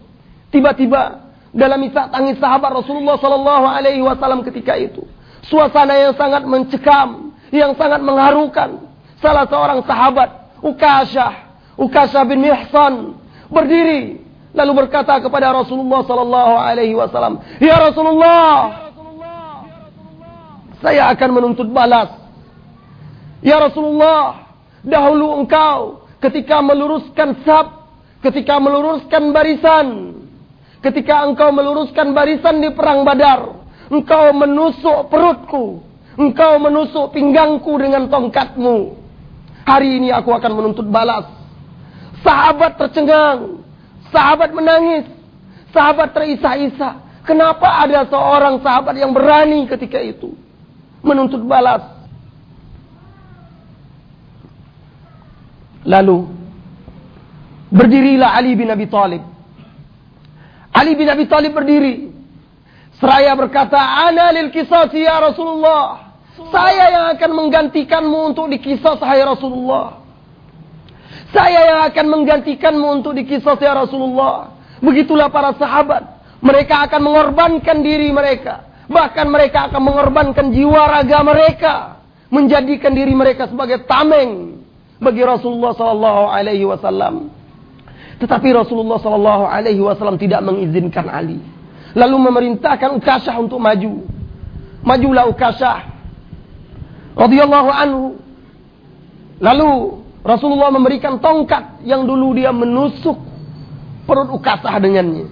Tiba-tiba 0.48 1.24
dalam 1.54 1.80
isak 1.86 2.10
tangis 2.10 2.40
sahabat 2.40 2.70
Rasulullah 2.72 3.20
sallallahu 3.20 3.66
alaihi 3.68 4.02
wasallam 4.02 4.42
ketika 4.42 4.74
itu, 4.74 5.04
suasana 5.46 5.94
yang 6.00 6.14
sangat 6.16 6.42
mencekam, 6.48 7.34
yang 7.52 7.76
sangat 7.76 8.00
mengharukan. 8.00 8.90
Salah 9.22 9.48
seorang 9.48 9.80
sahabat 9.88 10.28
Ukashah, 10.60 11.32
Ukashah 11.76 12.24
bin 12.24 12.44
Mihsan 12.44 13.16
berdiri 13.48 14.24
lalu 14.54 14.86
berkata 14.86 15.18
kepada 15.18 15.50
Rasulullah 15.50 16.06
sallallahu 16.06 16.54
alaihi 16.56 16.94
wasallam, 16.94 17.42
"Ya 17.58 17.76
Rasulullah, 17.76 18.88
saya 20.78 21.10
akan 21.12 21.28
menuntut 21.34 21.68
balas." 21.74 22.08
Ya 23.44 23.60
Rasulullah, 23.60 24.43
dahulu 24.84 25.42
engkau 25.42 26.04
ketika 26.20 26.60
meluruskan 26.60 27.42
sab, 27.42 27.88
ketika 28.20 28.60
meluruskan 28.60 29.32
barisan, 29.32 29.86
ketika 30.84 31.24
engkau 31.24 31.52
meluruskan 31.52 32.12
barisan 32.12 32.60
di 32.60 32.70
perang 32.72 33.02
Badar, 33.02 33.64
engkau 33.88 34.32
menusuk 34.36 35.08
perutku, 35.08 35.84
engkau 36.16 36.60
menusuk 36.60 37.12
pinggangku 37.12 37.72
dengan 37.80 38.08
tongkatmu. 38.08 39.00
Hari 39.64 39.96
ini 39.96 40.12
aku 40.12 40.28
akan 40.28 40.52
menuntut 40.52 40.84
balas. 40.92 41.24
Sahabat 42.20 42.76
tercengang. 42.76 43.64
Sahabat 44.12 44.52
menangis. 44.52 45.08
Sahabat 45.72 46.12
terisak-isak. 46.12 47.00
Kenapa 47.24 47.80
ada 47.80 48.04
seorang 48.04 48.60
sahabat 48.60 48.92
yang 49.00 49.16
berani 49.16 49.64
ketika 49.64 49.96
itu? 49.96 50.36
Menuntut 51.00 51.40
balas. 51.48 51.93
Lalu. 55.84 56.26
Berdirilah 57.74 58.36
Ali 58.36 58.56
bin 58.56 58.72
Abi 58.72 58.88
Thalib. 58.88 59.22
Ali 60.72 60.92
bin 60.96 61.06
Abi 61.06 61.28
Thalib 61.28 61.52
berdiri. 61.52 62.10
Seraya 62.98 63.36
berkata, 63.36 63.76
Ana 63.76 64.32
lil 64.32 64.48
kisasi 64.54 65.04
ya 65.04 65.20
Rasulullah. 65.20 66.14
Saya 66.50 66.90
yang 66.90 67.06
akan 67.14 67.30
menggantikanmu 67.30 68.34
untuk 68.34 68.50
dikisah 68.50 68.98
hai 69.02 69.22
Rasulullah. 69.22 70.02
Saya 71.30 71.60
yang 71.66 71.80
akan 71.90 72.06
menggantikanmu 72.10 72.86
untuk 73.02 73.12
dikisah 73.14 73.58
ya 73.58 73.74
Rasulullah. 73.74 74.54
Begitulah 74.82 75.30
para 75.30 75.54
sahabat. 75.58 76.02
Mereka 76.42 76.90
akan 76.90 77.00
mengorbankan 77.02 77.82
diri 77.82 78.10
mereka. 78.14 78.66
Bahkan 78.86 79.26
mereka 79.30 79.70
akan 79.70 79.82
mengorbankan 79.82 80.54
jiwa 80.54 80.82
raga 80.90 81.18
mereka. 81.22 81.74
Menjadikan 82.30 82.94
diri 82.94 83.14
mereka 83.14 83.46
sebagai 83.46 83.86
tameng 83.86 84.63
bagi 85.04 85.20
Rasulullah 85.20 85.76
Sallallahu 85.76 86.24
Alaihi 86.32 86.64
Wasallam. 86.64 87.28
Tetapi 88.18 88.48
Rasulullah 88.56 88.98
Sallallahu 88.98 89.44
Alaihi 89.44 89.84
Wasallam 89.84 90.16
tidak 90.16 90.40
mengizinkan 90.40 91.06
Ali. 91.12 91.38
Lalu 91.92 92.16
memerintahkan 92.16 92.96
Ukasah 92.96 93.36
untuk 93.38 93.60
maju. 93.60 94.02
Majulah 94.82 95.28
Ukasah 95.28 95.94
radhiyallahu 97.14 97.70
anhu. 97.70 98.04
Lalu 99.38 99.70
Rasulullah 100.24 100.72
memberikan 100.72 101.20
tongkat 101.20 101.84
yang 101.86 102.08
dulu 102.08 102.34
dia 102.34 102.50
menusuk 102.50 103.18
perut 104.08 104.28
Ukasah 104.32 104.74
dengannya. 104.80 105.30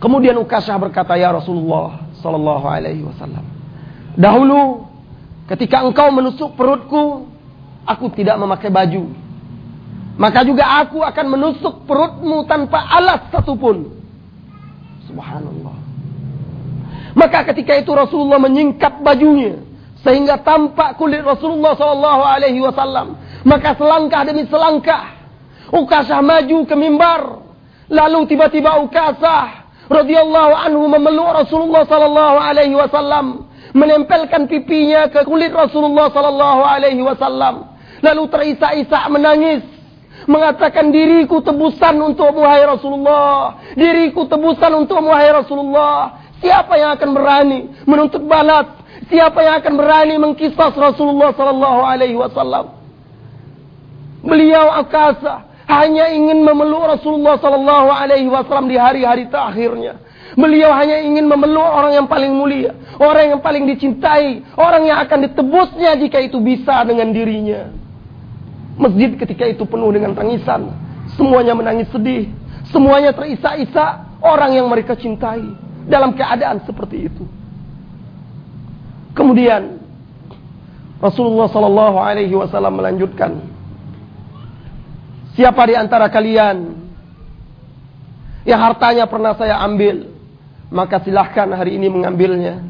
Kemudian 0.00 0.36
Ukasah 0.40 0.80
berkata, 0.80 1.16
"Ya 1.16 1.28
Rasulullah 1.28 2.08
sallallahu 2.20 2.66
alaihi 2.68 3.04
wasallam, 3.04 3.44
dahulu 4.16 4.88
ketika 5.48 5.84
engkau 5.84 6.08
menusuk 6.12 6.56
perutku, 6.56 7.28
aku 7.86 8.12
tidak 8.12 8.36
memakai 8.40 8.72
baju. 8.72 9.12
Maka 10.20 10.44
juga 10.44 10.68
aku 10.84 11.00
akan 11.00 11.26
menusuk 11.32 11.88
perutmu 11.88 12.44
tanpa 12.44 12.84
alas 12.90 13.28
satupun." 13.32 13.88
Subhanallah. 15.08 15.76
Maka 17.18 17.42
ketika 17.50 17.74
itu 17.74 17.90
Rasulullah 17.90 18.38
menyingkap 18.38 19.02
bajunya 19.02 19.58
sehingga 20.00 20.40
tampak 20.40 20.96
kulit 20.96 21.20
Rasulullah 21.20 21.74
sallallahu 21.74 22.22
alaihi 22.22 22.62
wasallam. 22.62 23.18
Maka 23.42 23.72
selangkah 23.74 24.22
demi 24.28 24.44
selangkah 24.46 25.20
Ukasah 25.70 26.18
maju 26.18 26.66
ke 26.66 26.74
mimbar. 26.74 27.46
Lalu 27.86 28.26
tiba-tiba 28.26 28.82
Ukasah 28.82 29.70
radhiyallahu 29.86 30.52
anhu 30.54 30.82
memeluk 30.90 31.30
Rasulullah 31.30 31.86
sallallahu 31.86 32.38
alaihi 32.38 32.74
wasallam, 32.74 33.46
menempelkan 33.74 34.46
pipinya 34.50 35.10
ke 35.10 35.22
kulit 35.26 35.54
Rasulullah 35.54 36.10
sallallahu 36.10 36.62
alaihi 36.62 37.02
wasallam. 37.02 37.69
Lalu 38.00 38.22
terisak-isak 38.32 39.04
menangis 39.12 39.62
mengatakan 40.24 40.92
diriku 40.92 41.40
tebusan 41.40 41.96
untuk 42.00 42.32
wahai 42.36 42.64
Rasulullah, 42.64 43.60
diriku 43.76 44.28
tebusan 44.28 44.72
untuk 44.84 45.00
wahai 45.04 45.32
Rasulullah. 45.32 46.20
Siapa 46.40 46.72
yang 46.80 46.96
akan 46.96 47.10
berani 47.12 47.68
menuntut 47.84 48.24
balas 48.24 48.80
Siapa 49.10 49.42
yang 49.42 49.58
akan 49.58 49.74
berani 49.74 50.14
mengkisas 50.22 50.70
Rasulullah 50.78 51.34
sallallahu 51.34 51.80
alaihi 51.82 52.14
wasallam? 52.14 52.78
Beliau 54.22 54.70
akasa 54.70 55.50
hanya 55.66 56.14
ingin 56.14 56.46
memeluk 56.46 56.84
Rasulullah 56.84 57.34
sallallahu 57.42 57.90
alaihi 57.90 58.30
wasallam 58.30 58.70
di 58.70 58.78
hari-hari 58.78 59.26
terakhirnya. 59.26 59.98
Beliau 60.38 60.70
hanya 60.78 61.02
ingin 61.02 61.26
memeluk 61.26 61.64
orang 61.64 61.98
yang 61.98 62.06
paling 62.06 62.30
mulia, 62.30 62.70
orang 63.02 63.34
yang 63.34 63.40
paling 63.42 63.66
dicintai, 63.66 64.46
orang 64.54 64.86
yang 64.86 65.02
akan 65.02 65.26
ditebusnya 65.26 65.98
jika 65.98 66.22
itu 66.22 66.38
bisa 66.38 66.86
dengan 66.86 67.10
dirinya. 67.10 67.79
Masjid 68.80 69.12
ketika 69.12 69.44
itu 69.44 69.68
penuh 69.68 69.92
dengan 69.92 70.16
tangisan, 70.16 70.72
semuanya 71.12 71.52
menangis 71.52 71.92
sedih, 71.92 72.32
semuanya 72.72 73.12
terisak-isak 73.12 74.24
orang 74.24 74.56
yang 74.56 74.72
mereka 74.72 74.96
cintai 74.96 75.44
dalam 75.84 76.16
keadaan 76.16 76.64
seperti 76.64 77.12
itu. 77.12 77.28
Kemudian 79.12 79.76
Rasulullah 80.96 81.52
Sallallahu 81.52 81.96
Alaihi 82.00 82.32
Wasallam 82.32 82.80
melanjutkan, 82.80 83.36
siapa 85.36 85.60
di 85.68 85.74
antara 85.76 86.08
kalian 86.08 86.80
yang 88.48 88.60
hartanya 88.64 89.04
pernah 89.04 89.36
saya 89.36 89.60
ambil, 89.60 90.08
maka 90.72 91.04
silahkan 91.04 91.52
hari 91.52 91.76
ini 91.76 91.92
mengambilnya. 91.92 92.64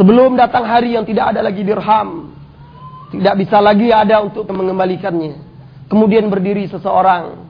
Sebelum 0.00 0.34
datang 0.34 0.64
hari 0.64 0.96
yang 0.96 1.04
tidak 1.04 1.36
ada 1.36 1.44
lagi 1.44 1.60
dirham, 1.60 2.23
tidak 3.20 3.34
bisa 3.44 3.58
lagi 3.60 3.90
ada 3.90 4.22
untuk 4.24 4.48
mengembalikannya. 4.48 5.40
Kemudian 5.90 6.26
berdiri 6.32 6.66
seseorang 6.70 7.44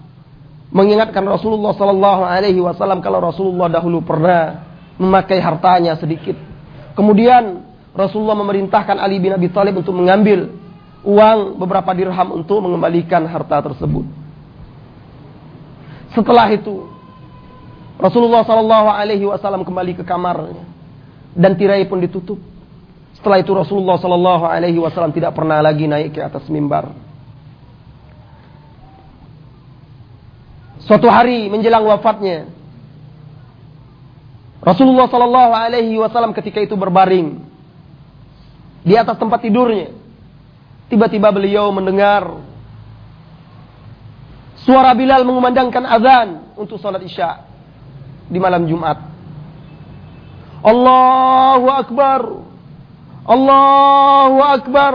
mengingatkan 0.74 1.22
Rasulullah 1.22 1.70
Sallallahu 1.78 2.22
Alaihi 2.26 2.58
Wasallam 2.58 2.98
kalau 2.98 3.22
Rasulullah 3.22 3.70
dahulu 3.70 4.02
pernah 4.02 4.66
memakai 4.98 5.38
hartanya 5.38 5.94
sedikit. 5.94 6.34
Kemudian 6.98 7.62
Rasulullah 7.94 8.34
memerintahkan 8.34 8.98
Ali 8.98 9.22
bin 9.22 9.30
Abi 9.30 9.50
Thalib 9.54 9.78
untuk 9.78 9.94
mengambil 9.94 10.50
uang 11.06 11.60
beberapa 11.62 11.94
dirham 11.94 12.34
untuk 12.34 12.58
mengembalikan 12.58 13.22
harta 13.28 13.70
tersebut. 13.70 14.02
Setelah 16.14 16.46
itu 16.54 16.90
Rasulullah 17.98 18.42
Shallallahu 18.42 18.88
Alaihi 18.90 19.26
Wasallam 19.26 19.62
kembali 19.62 20.02
ke 20.02 20.04
kamarnya 20.06 20.62
dan 21.34 21.54
tirai 21.54 21.86
pun 21.86 22.02
ditutup. 22.02 22.38
Setelah 23.24 23.40
itu 23.40 23.56
Rasulullah 23.56 23.96
Shallallahu 23.96 24.44
Alaihi 24.44 24.76
Wasallam 24.76 25.08
tidak 25.16 25.32
pernah 25.32 25.64
lagi 25.64 25.88
naik 25.88 26.12
ke 26.12 26.20
atas 26.20 26.44
mimbar. 26.52 26.92
Suatu 30.84 31.08
hari 31.08 31.48
menjelang 31.48 31.88
wafatnya, 31.88 32.52
Rasulullah 34.60 35.08
Shallallahu 35.08 35.56
Alaihi 35.56 35.96
Wasallam 35.96 36.36
ketika 36.36 36.60
itu 36.60 36.76
berbaring 36.76 37.40
di 38.84 38.92
atas 38.92 39.16
tempat 39.16 39.40
tidurnya. 39.40 39.96
Tiba-tiba 40.92 41.32
beliau 41.32 41.72
mendengar 41.72 42.28
suara 44.68 44.92
Bilal 44.92 45.24
mengumandangkan 45.24 45.80
azan 45.80 46.28
untuk 46.60 46.76
sholat 46.76 47.00
isya 47.00 47.40
di 48.28 48.36
malam 48.36 48.68
Jumat. 48.68 49.00
Allahu 50.60 51.72
Akbar. 51.72 52.52
Allahu 53.24 54.38
Akbar. 54.40 54.94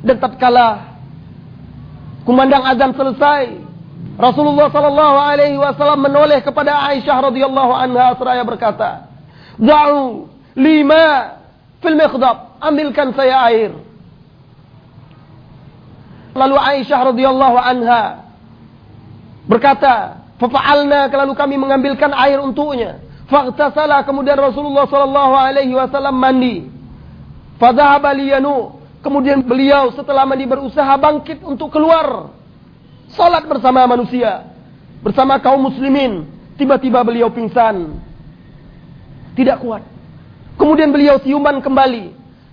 Dan 0.00 0.16
tatkala 0.16 0.96
kumandang 2.24 2.64
azan 2.64 2.96
selesai, 2.96 3.60
Rasulullah 4.16 4.68
sallallahu 4.72 5.16
alaihi 5.16 5.60
wasallam 5.60 6.04
menoleh 6.04 6.40
kepada 6.40 6.88
Aisyah 6.92 7.32
radhiyallahu 7.32 7.72
anha 7.72 8.16
seraya 8.16 8.44
berkata, 8.44 9.08
"Da'u 9.60 10.28
lima 10.56 11.36
fil 11.84 11.96
mikhdab, 11.96 12.60
ambilkan 12.64 13.12
saya 13.12 13.44
air." 13.52 13.76
Lalu 16.32 16.56
Aisyah 16.56 17.00
radhiyallahu 17.12 17.56
anha 17.60 18.24
berkata, 19.44 20.20
"Fafa'alna 20.40 21.12
lalu 21.12 21.32
kami 21.36 21.56
mengambilkan 21.60 22.12
air 22.16 22.40
untuknya." 22.40 23.04
Faghtasala 23.28 24.02
kemudian 24.08 24.36
Rasulullah 24.40 24.88
sallallahu 24.88 25.34
alaihi 25.36 25.76
wasallam 25.76 26.16
mandi. 26.16 26.79
Fadhahaba 27.60 28.16
liyanu. 28.16 28.80
Kemudian 29.04 29.44
beliau 29.44 29.92
setelah 29.96 30.28
mandi 30.28 30.44
berusaha 30.44 30.92
bangkit 31.00 31.40
untuk 31.40 31.72
keluar 31.72 32.28
Salat 33.14 33.42
bersama 33.46 33.82
manusia. 33.90 34.46
Bersama 35.02 35.38
kaum 35.42 35.66
muslimin. 35.66 36.26
Tiba-tiba 36.54 37.02
beliau 37.02 37.32
pingsan. 37.32 37.98
Tidak 39.34 39.58
kuat. 39.62 39.82
Kemudian 40.60 40.92
beliau 40.92 41.18
siuman 41.24 41.58
kembali. 41.58 42.12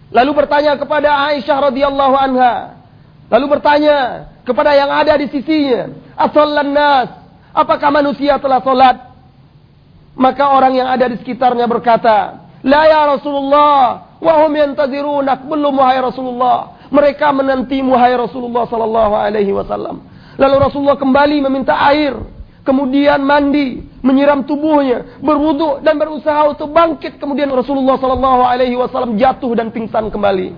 Lalu 0.09 0.31
bertanya 0.33 0.79
kepada 0.79 1.27
Aisyah 1.29 1.57
radhiyallahu 1.69 2.15
anha. 2.15 2.79
Lalu 3.27 3.59
bertanya 3.59 4.31
kepada 4.47 4.71
yang 4.71 4.87
ada 4.87 5.19
di 5.19 5.27
sisinya. 5.27 5.91
Asallan 6.15 6.71
nas. 6.71 7.09
Apakah 7.51 7.91
manusia 7.91 8.39
telah 8.39 8.63
salat? 8.63 8.97
Maka 10.17 10.49
orang 10.49 10.73
yang 10.73 10.87
ada 10.87 11.05
di 11.11 11.19
sekitarnya 11.19 11.67
berkata. 11.67 12.46
La 12.65 12.87
ya 12.89 13.01
Rasulullah. 13.17 14.17
Wahum 14.17 14.53
yantazirunak. 14.55 15.45
Belum 15.45 15.73
wahai 15.77 16.01
Rasulullah. 16.01 16.77
Mereka 16.89 17.29
menanti 17.35 17.83
wahai 17.83 18.15
Rasulullah 18.15 18.65
sallallahu 18.65 19.13
alaihi 19.13 19.51
wasallam. 19.53 20.01
Lalu 20.37 20.55
Rasulullah 20.61 20.97
kembali 20.97 21.37
meminta 21.49 21.75
air. 21.89 22.15
Kemudian 22.67 23.23
mandi, 23.23 23.79
menyiram 24.03 24.43
tubuhnya, 24.43 25.23
berwudu 25.23 25.79
dan 25.87 25.95
berusaha 25.95 26.51
untuk 26.51 26.67
bangkit. 26.75 27.15
Kemudian 27.15 27.47
Rasulullah 27.47 27.95
Shallallahu 27.95 28.43
Alaihi 28.43 28.75
Wasallam 28.75 29.15
jatuh 29.15 29.55
dan 29.55 29.71
pingsan 29.71 30.11
kembali. 30.11 30.51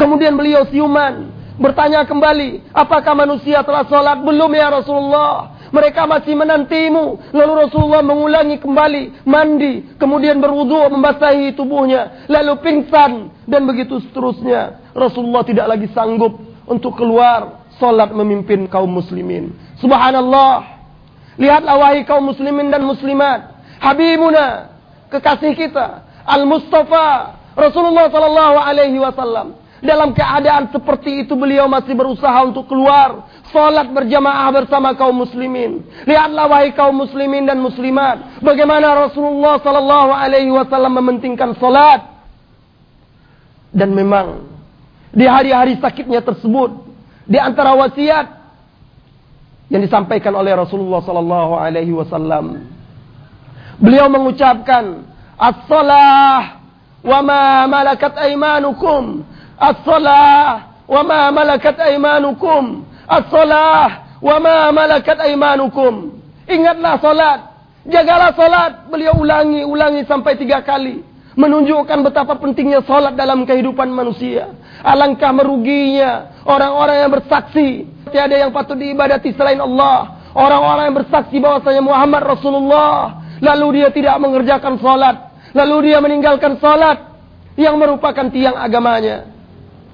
Kemudian 0.00 0.32
beliau 0.32 0.64
siuman, 0.72 1.28
bertanya 1.60 2.08
kembali, 2.08 2.72
apakah 2.72 3.12
manusia 3.12 3.60
telah 3.60 3.84
sholat? 3.86 4.18
Belum 4.24 4.50
ya 4.50 4.72
Rasulullah. 4.72 5.60
Mereka 5.70 6.02
masih 6.08 6.34
menantimu. 6.34 7.30
Lalu 7.30 7.52
Rasulullah 7.68 8.02
mengulangi 8.02 8.58
kembali, 8.58 9.22
mandi, 9.28 9.94
kemudian 10.00 10.42
berwudu, 10.42 10.90
membasahi 10.90 11.54
tubuhnya, 11.54 12.26
lalu 12.26 12.58
pingsan 12.58 13.30
dan 13.46 13.62
begitu 13.68 14.02
seterusnya. 14.02 14.90
Rasulullah 14.96 15.46
tidak 15.46 15.70
lagi 15.70 15.86
sanggup 15.94 16.34
untuk 16.66 16.98
keluar 16.98 17.60
Salat 17.80 18.12
memimpin 18.12 18.68
kaum 18.68 18.92
muslimin. 18.92 19.56
Subhanallah. 19.80 20.84
Lihatlah 21.40 21.80
wahai 21.80 22.04
kaum 22.04 22.28
muslimin 22.28 22.68
dan 22.68 22.84
muslimat. 22.84 23.56
Habibuna. 23.80 24.68
Kekasih 25.08 25.56
kita. 25.56 26.04
Al-Mustafa. 26.28 27.40
Rasulullah 27.56 28.12
sallallahu 28.12 28.56
alaihi 28.60 29.00
wasallam. 29.00 29.56
Dalam 29.80 30.12
keadaan 30.12 30.68
seperti 30.68 31.24
itu 31.24 31.32
beliau 31.32 31.64
masih 31.64 31.96
berusaha 31.96 32.36
untuk 32.44 32.68
keluar. 32.68 33.24
Salat 33.48 33.88
berjamaah 33.88 34.52
bersama 34.52 34.92
kaum 34.92 35.16
muslimin. 35.24 35.80
Lihatlah 36.04 36.52
wahai 36.52 36.76
kaum 36.76 37.00
muslimin 37.00 37.48
dan 37.48 37.56
muslimat. 37.64 38.44
Bagaimana 38.44 39.08
Rasulullah 39.08 39.56
sallallahu 39.56 40.10
alaihi 40.12 40.52
wasallam 40.52 41.00
mementingkan 41.00 41.56
salat. 41.56 42.04
Dan 43.72 43.96
memang 43.96 44.44
di 45.16 45.24
hari-hari 45.24 45.80
sakitnya 45.80 46.20
tersebut 46.20 46.70
di 47.24 47.40
antara 47.40 47.72
wasiat 47.72 48.26
yang 49.72 49.80
disampaikan 49.80 50.36
oleh 50.36 50.52
Rasulullah 50.52 51.00
sallallahu 51.00 51.56
alaihi 51.56 51.96
wasallam. 51.96 52.68
Beliau 53.80 54.12
mengucapkan, 54.12 55.08
"As-salah 55.40 56.60
wa 57.00 57.20
ma 57.24 57.64
malakat 57.64 58.12
aymanukum. 58.16 59.24
As-salah 59.60 60.72
wa 60.88 61.02
ma 61.04 61.28
malakat 61.28 61.76
aymanukum. 61.76 62.88
As-salah 63.04 64.16
wa 64.24 64.36
ma 64.40 64.72
malakat 64.72 65.20
aymanukum." 65.20 66.16
Ingatlah 66.50 66.98
salat, 66.98 67.38
jagalah 67.86 68.34
salat. 68.34 68.90
Beliau 68.90 69.22
ulangi, 69.22 69.62
ulangi 69.62 70.02
sampai 70.08 70.34
tiga 70.34 70.64
kali 70.66 71.06
menunjukkan 71.38 71.98
betapa 72.10 72.34
pentingnya 72.42 72.82
salat 72.82 73.14
dalam 73.14 73.46
kehidupan 73.46 73.86
manusia. 73.86 74.50
Alangkah 74.82 75.30
meruginya 75.30 76.42
orang-orang 76.42 77.06
yang 77.06 77.12
bersaksi 77.12 77.86
tiada 78.10 78.34
yang 78.34 78.50
patut 78.50 78.74
diibadati 78.74 79.30
selain 79.38 79.62
Allah. 79.62 80.18
Orang-orang 80.30 80.90
yang 80.90 80.96
bersaksi 81.02 81.42
bahwasanya 81.42 81.82
Muhammad 81.82 82.22
Rasulullah, 82.22 83.18
lalu 83.42 83.82
dia 83.82 83.90
tidak 83.90 84.14
mengerjakan 84.22 84.78
salat, 84.78 85.16
lalu 85.54 85.90
dia 85.90 85.98
meninggalkan 85.98 86.54
salat 86.62 87.02
yang 87.58 87.74
merupakan 87.74 88.30
tiang 88.30 88.54
agamanya. 88.54 89.26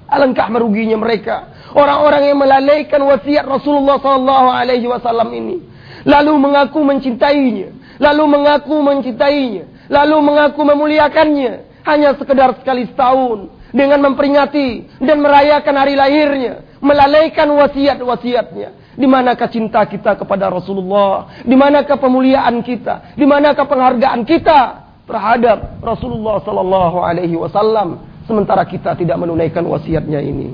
Alangkah 0.07 0.47
meruginya 0.47 0.95
mereka. 0.95 1.51
Orang-orang 1.75 2.31
yang 2.31 2.39
melalaikan 2.39 3.03
wasiat 3.03 3.43
Rasulullah 3.43 3.99
sallallahu 3.99 4.47
alaihi 4.47 4.87
wasallam 4.87 5.29
ini, 5.35 5.59
lalu 6.07 6.33
mengaku 6.39 6.79
mencintainya, 6.79 7.75
lalu 7.99 8.23
mengaku 8.23 8.79
mencintainya, 8.79 9.67
lalu 9.91 10.17
mengaku 10.23 10.63
memuliakannya 10.63 11.83
hanya 11.83 12.15
sekedar 12.15 12.55
sekali 12.63 12.87
setahun 12.87 13.51
dengan 13.75 13.99
memperingati 13.99 14.99
dan 15.03 15.19
merayakan 15.19 15.75
hari 15.75 15.99
lahirnya, 15.99 16.63
melalaikan 16.79 17.51
wasiat-wasiatnya. 17.51 18.95
Di 18.97 19.05
manakah 19.05 19.45
cinta 19.51 19.85
kita 19.85 20.17
kepada 20.17 20.49
Rasulullah? 20.49 21.29
Di 21.45 21.53
manakah 21.53 22.01
pemuliaan 22.01 22.65
kita? 22.65 23.13
Di 23.13 23.29
manakah 23.29 23.69
penghargaan 23.69 24.25
kita 24.25 24.87
terhadap 25.05 25.77
Rasulullah 25.85 26.41
sallallahu 26.41 26.97
alaihi 27.05 27.37
wasallam 27.37 28.16
sementara 28.27 28.67
kita 28.67 28.93
tidak 28.93 29.17
menunaikan 29.17 29.63
wasiatnya 29.65 30.19
ini? 30.19 30.53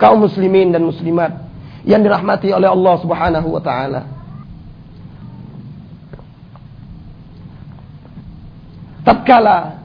Kaum 0.00 0.24
muslimin 0.24 0.74
dan 0.74 0.82
muslimat 0.82 1.44
yang 1.86 2.02
dirahmati 2.02 2.50
oleh 2.50 2.66
Allah 2.66 2.94
Subhanahu 2.98 3.48
wa 3.54 3.62
taala. 3.62 4.14
tatkala 9.24 9.84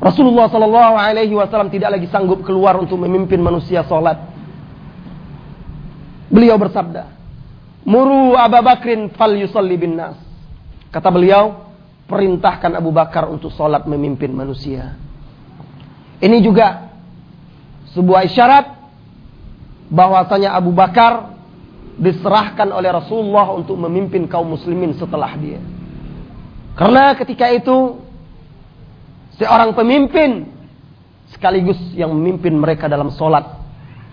Rasulullah 0.00 0.48
Shallallahu 0.48 0.94
Alaihi 0.96 1.34
Wasallam 1.36 1.68
tidak 1.68 1.94
lagi 1.94 2.08
sanggup 2.08 2.40
keluar 2.40 2.74
untuk 2.80 2.96
memimpin 2.96 3.36
manusia 3.36 3.84
sholat. 3.84 4.16
Beliau 6.32 6.56
bersabda, 6.56 7.04
Muru 7.84 8.32
Abu 8.32 8.64
Bakrin 8.64 9.12
fal 9.12 9.36
yusalli 9.36 9.76
bin 9.76 10.00
nas. 10.00 10.16
Kata 10.88 11.12
beliau, 11.12 11.69
perintahkan 12.10 12.74
Abu 12.74 12.90
Bakar 12.90 13.30
untuk 13.30 13.54
sholat 13.54 13.86
memimpin 13.86 14.34
manusia. 14.34 14.98
Ini 16.18 16.42
juga 16.42 16.90
sebuah 17.94 18.26
isyarat 18.26 18.66
bahwasanya 19.88 20.58
Abu 20.58 20.74
Bakar 20.74 21.38
diserahkan 21.96 22.66
oleh 22.74 22.90
Rasulullah 22.90 23.54
untuk 23.54 23.78
memimpin 23.78 24.26
kaum 24.26 24.50
muslimin 24.58 24.98
setelah 24.98 25.30
dia. 25.38 25.62
Karena 26.74 27.14
ketika 27.14 27.46
itu 27.54 28.02
seorang 29.38 29.72
pemimpin 29.72 30.50
sekaligus 31.30 31.78
yang 31.94 32.10
memimpin 32.12 32.58
mereka 32.58 32.90
dalam 32.90 33.14
solat. 33.14 33.46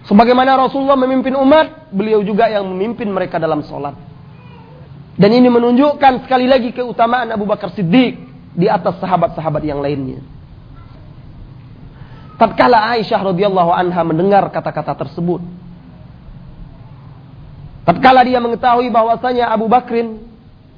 Sebagaimana 0.08 0.56
Rasulullah 0.56 0.96
memimpin 0.96 1.36
umat, 1.36 1.92
beliau 1.92 2.24
juga 2.24 2.48
yang 2.48 2.64
memimpin 2.64 3.12
mereka 3.12 3.36
dalam 3.36 3.60
solat. 3.68 4.07
Dan 5.18 5.34
ini 5.34 5.50
menunjukkan 5.50 6.30
sekali 6.30 6.46
lagi 6.46 6.70
keutamaan 6.70 7.34
Abu 7.34 7.50
Bakar 7.50 7.74
Siddiq 7.74 8.22
di 8.54 8.70
atas 8.70 9.02
sahabat-sahabat 9.02 9.66
yang 9.66 9.82
lainnya. 9.82 10.22
Tatkala 12.38 12.94
Aisyah 12.94 13.34
radhiyallahu 13.34 13.74
anha 13.74 14.02
mendengar 14.06 14.46
kata-kata 14.54 14.94
tersebut, 14.94 15.42
tatkala 17.82 18.22
dia 18.22 18.38
mengetahui 18.38 18.94
bahwasanya 18.94 19.50
Abu 19.50 19.66
Bakrin 19.66 20.22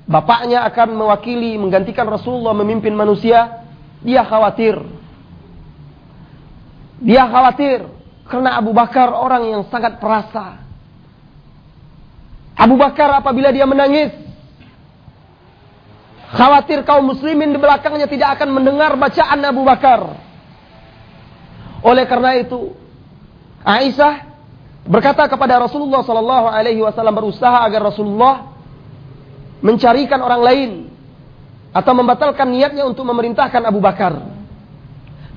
bapaknya 0.08 0.64
akan 0.72 0.96
mewakili 0.96 1.60
menggantikan 1.60 2.08
Rasulullah 2.08 2.56
memimpin 2.56 2.96
manusia, 2.96 3.68
dia 4.00 4.24
khawatir. 4.24 4.80
Dia 7.04 7.28
khawatir 7.28 7.92
karena 8.24 8.56
Abu 8.56 8.72
Bakar 8.72 9.12
orang 9.12 9.52
yang 9.52 9.64
sangat 9.68 10.00
perasa. 10.00 10.64
Abu 12.56 12.80
Bakar 12.80 13.20
apabila 13.20 13.52
dia 13.52 13.68
menangis, 13.68 14.29
khawatir 16.30 16.86
kaum 16.86 17.10
muslimin 17.10 17.50
di 17.50 17.60
belakangnya 17.60 18.06
tidak 18.06 18.38
akan 18.38 18.50
mendengar 18.54 18.94
bacaan 18.94 19.40
Abu 19.42 19.66
Bakar. 19.66 20.02
Oleh 21.82 22.06
karena 22.06 22.36
itu, 22.38 22.76
Aisyah 23.64 24.30
berkata 24.86 25.26
kepada 25.26 25.58
Rasulullah 25.64 26.04
Sallallahu 26.04 26.48
Alaihi 26.52 26.84
Wasallam 26.84 27.16
berusaha 27.16 27.66
agar 27.66 27.88
Rasulullah 27.88 28.52
mencarikan 29.64 30.20
orang 30.22 30.42
lain 30.44 30.72
atau 31.72 31.94
membatalkan 31.94 32.50
niatnya 32.50 32.84
untuk 32.86 33.08
memerintahkan 33.08 33.64
Abu 33.66 33.80
Bakar. 33.80 34.20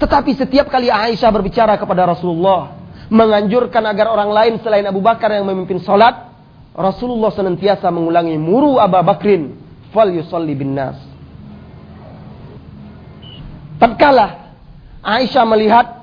Tetapi 0.02 0.35
setiap 0.35 0.66
kali 0.66 0.90
Aisyah 0.90 1.31
berbicara 1.31 1.78
kepada 1.78 2.11
Rasulullah 2.11 2.74
menganjurkan 3.07 3.87
agar 3.87 4.11
orang 4.11 4.31
lain 4.35 4.55
selain 4.64 4.83
Abu 4.88 4.98
Bakar 4.98 5.31
yang 5.31 5.46
memimpin 5.46 5.78
salat, 5.85 6.33
Rasulullah 6.74 7.31
senantiasa 7.31 7.87
mengulangi 7.92 8.35
muru 8.40 8.83
Abu 8.83 8.98
Bakrin 9.05 9.62
fal 9.92 10.11
yusalli 10.11 10.57
bin 10.57 10.74
nas. 10.74 10.98
Tatkala 13.78 14.52
Aisyah 15.02 15.44
melihat 15.46 16.02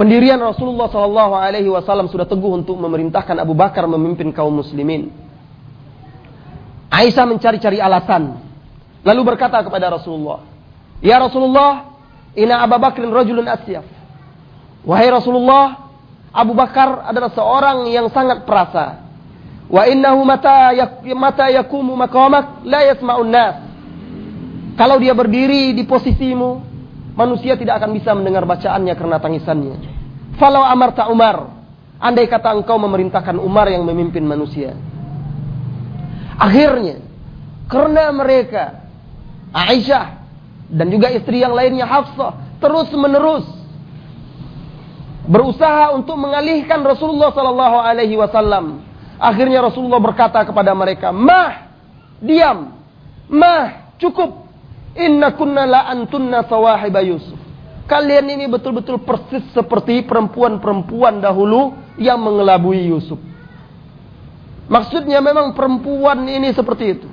Pendirian 0.00 0.40
Rasulullah 0.40 0.88
Shallallahu 0.88 1.36
Alaihi 1.36 1.68
Wasallam 1.68 2.08
sudah 2.08 2.24
teguh 2.24 2.56
untuk 2.56 2.72
memerintahkan 2.80 3.36
Abu 3.36 3.52
Bakar 3.52 3.84
memimpin 3.84 4.32
kaum 4.32 4.48
muslimin. 4.48 5.12
Aisyah 6.88 7.28
mencari-cari 7.28 7.84
alasan, 7.84 8.40
lalu 9.04 9.20
berkata 9.28 9.60
kepada 9.60 9.92
Rasulullah, 9.92 10.40
Ya 11.04 11.20
Rasulullah, 11.20 12.00
ina 12.32 12.64
Abu 12.64 12.80
Bakrin 12.80 13.12
rajulun 13.12 13.44
asyaf. 13.44 13.84
Wahai 14.88 15.12
Rasulullah, 15.12 15.92
Abu 16.32 16.56
Bakar 16.56 17.04
adalah 17.04 17.36
seorang 17.36 17.92
yang 17.92 18.08
sangat 18.08 18.48
perasa. 18.48 19.04
Wa 19.70 19.86
innahu 19.86 20.26
mata 20.26 20.74
yak, 20.74 21.06
mata 21.14 21.46
yakumu 21.46 21.94
maqamak 21.94 22.66
la 22.66 22.90
yasma'un 22.90 23.30
nas. 23.30 23.56
Kalau 24.74 24.98
dia 24.98 25.14
berdiri 25.14 25.70
di 25.70 25.86
posisimu, 25.86 26.58
manusia 27.14 27.54
tidak 27.54 27.78
akan 27.78 27.90
bisa 27.94 28.10
mendengar 28.18 28.42
bacaannya 28.42 28.94
karena 28.98 29.16
tangisannya. 29.22 29.76
Falau 30.42 30.66
amarta 30.66 31.06
Umar, 31.06 31.54
andai 32.02 32.26
kata 32.26 32.50
engkau 32.50 32.82
memerintahkan 32.82 33.38
Umar 33.38 33.70
yang 33.70 33.86
memimpin 33.86 34.26
manusia. 34.26 34.74
Akhirnya, 36.40 36.98
karena 37.70 38.10
mereka, 38.10 38.88
Aisyah, 39.54 40.06
dan 40.72 40.86
juga 40.90 41.12
istri 41.14 41.44
yang 41.44 41.54
lainnya 41.54 41.86
Hafsah, 41.86 42.58
terus 42.58 42.90
menerus 42.96 43.46
berusaha 45.30 45.94
untuk 45.94 46.18
mengalihkan 46.18 46.82
Rasulullah 46.82 47.30
Sallallahu 47.30 47.78
Alaihi 47.78 48.18
Wasallam. 48.18 48.89
Akhirnya 49.20 49.60
Rasulullah 49.60 50.00
berkata 50.00 50.40
kepada 50.48 50.72
mereka, 50.72 51.12
Mah, 51.12 51.68
diam, 52.24 52.72
mah, 53.28 53.92
cukup, 54.00 54.48
Inna 54.96 55.36
kunna 55.36 55.68
la 55.68 55.86
antunna 55.92 56.42
sawahiba 56.48 57.04
Yusuf. 57.04 57.38
Kalian 57.84 58.32
ini 58.32 58.46
betul-betul 58.48 59.02
persis 59.02 59.44
seperti 59.52 60.06
perempuan-perempuan 60.06 61.20
dahulu 61.20 61.74
yang 61.98 62.18
mengelabui 62.22 62.90
Yusuf. 62.90 63.18
Maksudnya 64.70 65.18
memang 65.18 65.52
perempuan 65.52 66.22
ini 66.24 66.54
seperti 66.54 66.84
itu. 66.96 67.08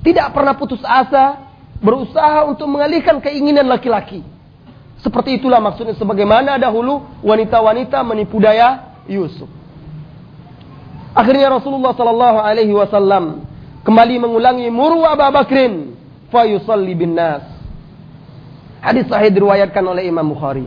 Tidak 0.00 0.32
pernah 0.32 0.56
putus 0.56 0.80
asa, 0.80 1.52
berusaha 1.84 2.48
untuk 2.48 2.64
mengalihkan 2.68 3.20
keinginan 3.20 3.68
laki-laki. 3.68 4.24
Seperti 5.04 5.36
itulah 5.40 5.60
maksudnya 5.60 5.92
sebagaimana 5.96 6.56
dahulu 6.56 7.04
wanita-wanita 7.20 8.00
menipu 8.04 8.40
daya 8.40 8.96
Yusuf. 9.04 9.59
Akhirnya 11.10 11.50
Rasulullah 11.50 11.90
Sallallahu 11.94 12.38
Alaihi 12.38 12.74
Wasallam 12.74 13.42
kembali 13.82 14.22
mengulangi 14.22 14.70
muru 14.70 15.02
Abu 15.02 15.26
Bakrin 15.34 15.98
yusalli 16.30 16.94
bin 16.94 17.18
nas. 17.18 17.42
Hadis 18.80 19.10
sahih 19.10 19.34
diriwayatkan 19.34 19.82
oleh 19.82 20.06
Imam 20.06 20.24
Bukhari. 20.30 20.64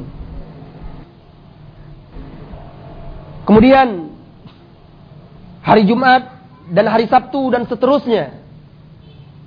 Kemudian 3.48 4.12
hari 5.64 5.84
Jumat 5.88 6.28
dan 6.70 6.86
hari 6.92 7.08
Sabtu 7.08 7.52
dan 7.52 7.64
seterusnya 7.68 8.40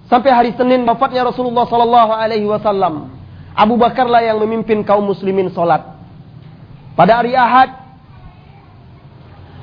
sampai 0.09 0.31
hari 0.33 0.51
Senin 0.57 0.85
wafatnya 0.89 1.29
Rasulullah 1.29 1.69
sallallahu 1.69 2.13
alaihi 2.17 2.49
wasallam. 2.49 3.13
Abu 3.57 3.77
Bakarlah 3.81 4.21
yang 4.21 4.37
memimpin 4.41 4.85
kaum 4.85 5.05
muslimin 5.05 5.49
salat. 5.53 5.85
Pada 6.97 7.21
hari 7.21 7.33
Ahad 7.37 7.76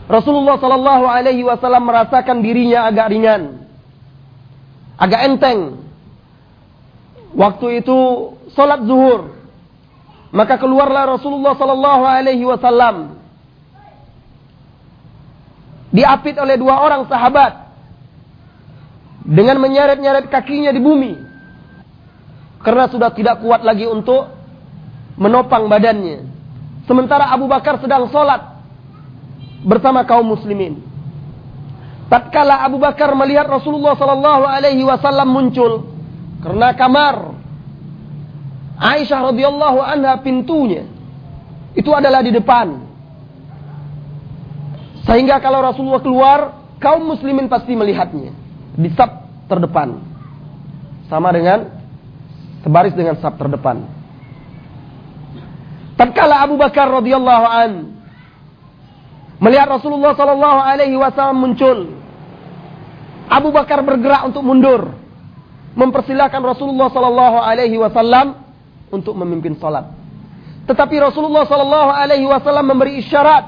Rasulullah 0.08 0.60
sallallahu 0.60 1.06
alaihi 1.08 1.48
wasallam 1.48 1.88
merasakan 1.88 2.44
dirinya 2.44 2.88
agak 2.92 3.08
ringan 3.12 3.64
agak 4.98 5.22
enteng. 5.26 5.60
Waktu 7.34 7.82
itu 7.82 7.98
sholat 8.54 8.86
zuhur, 8.86 9.34
maka 10.30 10.62
keluarlah 10.62 11.18
Rasulullah 11.18 11.58
Sallallahu 11.58 12.04
Alaihi 12.06 12.46
Wasallam 12.46 13.18
diapit 15.90 16.38
oleh 16.38 16.58
dua 16.62 16.78
orang 16.78 17.10
sahabat 17.10 17.74
dengan 19.26 19.58
menyeret-nyeret 19.62 20.30
kakinya 20.30 20.70
di 20.70 20.82
bumi 20.82 21.14
karena 22.62 22.86
sudah 22.90 23.10
tidak 23.18 23.42
kuat 23.42 23.66
lagi 23.66 23.90
untuk 23.90 24.30
menopang 25.18 25.66
badannya. 25.66 26.30
Sementara 26.86 27.34
Abu 27.34 27.50
Bakar 27.50 27.82
sedang 27.82 28.14
sholat 28.14 28.53
bersama 29.64 30.04
kaum 30.04 30.28
muslimin. 30.28 30.80
Tatkala 32.12 32.62
Abu 32.68 32.78
Bakar 32.78 33.16
melihat 33.18 33.48
Rasulullah 33.50 33.98
sallallahu 33.98 34.44
alaihi 34.46 34.86
wasallam 34.86 35.34
muncul 35.34 35.90
karena 36.44 36.76
kamar 36.76 37.34
Aisyah 38.78 39.32
radhiyallahu 39.32 39.80
anha 39.80 40.20
pintunya 40.20 40.84
itu 41.74 41.90
adalah 41.90 42.22
di 42.22 42.30
depan. 42.36 42.84
Sehingga 45.04 45.42
kalau 45.44 45.60
Rasulullah 45.60 46.04
keluar, 46.04 46.40
kaum 46.80 47.04
muslimin 47.04 47.52
pasti 47.52 47.76
melihatnya 47.76 48.32
di 48.78 48.90
sab 48.96 49.26
terdepan. 49.52 50.00
Sama 51.12 51.30
dengan 51.36 51.70
sebaris 52.64 52.96
dengan 52.96 53.20
sab 53.20 53.36
terdepan. 53.36 53.84
Tatkala 56.00 56.42
Abu 56.42 56.58
Bakar 56.58 56.90
radhiyallahu 56.90 57.46
an 57.46 57.72
melihat 59.44 59.68
Rasulullah 59.68 60.16
sallallahu 60.16 60.60
alaihi 60.64 60.96
wasallam 60.96 61.38
muncul, 61.44 61.92
Abu 63.28 63.52
Bakar 63.52 63.84
bergerak 63.84 64.32
untuk 64.32 64.44
mundur, 64.44 64.96
mempersilahkan 65.74 66.42
Rasulullah 66.42 66.90
Sallallahu 66.94 67.38
Alaihi 67.42 67.78
Wasallam 67.82 68.38
untuk 68.94 69.18
memimpin 69.18 69.58
salat. 69.58 69.90
Tetapi 70.70 70.96
Rasulullah 71.02 71.44
Sallallahu 71.50 71.90
Alaihi 71.92 72.30
Wasallam 72.30 72.66
memberi 72.72 73.02
isyarat 73.02 73.46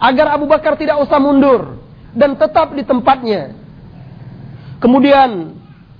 agar 0.00 0.26
Abu 0.38 0.46
Bakar 0.48 0.78
tidak 0.78 1.02
usah 1.02 1.18
mundur 1.20 1.82
dan 2.14 2.38
tetap 2.38 2.72
di 2.72 2.86
tempatnya. 2.86 3.52
Kemudian 4.80 5.58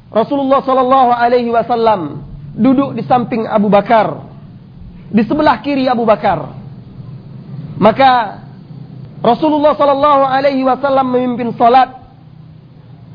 Rasulullah 0.08 0.64
Sallallahu 0.64 1.10
Alaihi 1.12 1.50
Wasallam 1.52 2.24
duduk 2.56 2.96
di 2.96 3.02
samping 3.04 3.44
Abu 3.44 3.68
Bakar, 3.68 4.22
di 5.10 5.22
sebelah 5.26 5.60
kiri 5.60 5.90
Abu 5.90 6.06
Bakar. 6.06 6.56
Maka 7.80 8.39
Rasulullah 9.20 9.76
Sallallahu 9.76 10.22
Alaihi 10.24 10.64
Wasallam 10.64 11.06
memimpin 11.12 11.52
salat 11.56 12.00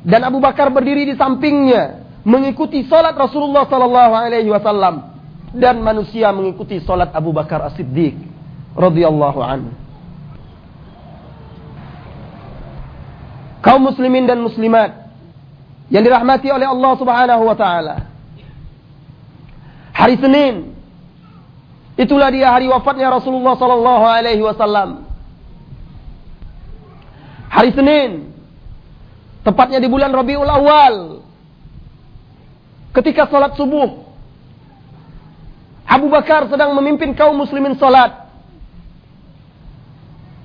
dan 0.05 0.21
Abu 0.21 0.37
Bakar 0.37 0.69
berdiri 0.69 1.09
di 1.09 1.17
sampingnya 1.17 2.05
mengikuti 2.25 2.81
salat 2.89 3.13
Rasulullah 3.13 3.69
sallallahu 3.69 4.13
alaihi 4.17 4.49
wasallam 4.49 5.13
dan 5.53 5.79
manusia 5.79 6.33
mengikuti 6.33 6.81
salat 6.81 7.13
Abu 7.13 7.29
Bakar 7.31 7.61
As-Siddiq 7.69 8.17
radhiyallahu 8.73 9.39
anhu. 9.39 9.71
Kaum 13.61 13.81
muslimin 13.81 14.29
dan 14.29 14.41
muslimat 14.41 15.09
yang 15.89 16.05
dirahmati 16.05 16.49
oleh 16.49 16.69
Allah 16.69 16.91
Subhanahu 16.97 17.43
wa 17.45 17.55
taala. 17.57 17.95
Hari 19.95 20.21
Senin 20.21 20.75
itulah 21.97 22.29
dia 22.29 22.51
hari 22.51 22.69
wafatnya 22.69 23.09
Rasulullah 23.09 23.57
sallallahu 23.57 24.05
alaihi 24.05 24.43
wasallam. 24.43 25.04
Hari 27.55 27.71
Senin 27.71 28.35
Tepatnya 29.45 29.77
di 29.77 29.85
bulan 29.85 30.09
Rabiul 30.09 30.49
Awal. 30.49 31.21
Ketika 32.97 33.29
sholat 33.29 33.53
subuh. 33.53 34.01
Abu 35.85 36.09
Bakar 36.09 36.49
sedang 36.49 36.73
memimpin 36.73 37.13
kaum 37.13 37.37
muslimin 37.37 37.77
salat. 37.77 38.25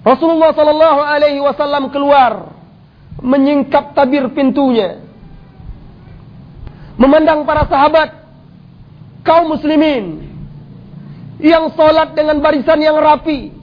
Rasulullah 0.04 0.52
sallallahu 0.52 1.00
alaihi 1.00 1.40
wasallam 1.40 1.88
keluar 1.88 2.52
menyingkap 3.24 3.96
tabir 3.96 4.28
pintunya. 4.36 5.00
Memandang 7.00 7.48
para 7.48 7.64
sahabat 7.64 8.20
kaum 9.24 9.48
muslimin 9.56 10.28
yang 11.40 11.72
salat 11.72 12.12
dengan 12.12 12.36
barisan 12.44 12.84
yang 12.84 13.00
rapi. 13.00 13.59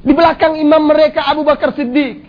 Di 0.00 0.12
belakang 0.16 0.56
imam 0.56 0.82
mereka 0.88 1.28
Abu 1.28 1.44
Bakar 1.44 1.76
Siddiq. 1.76 2.24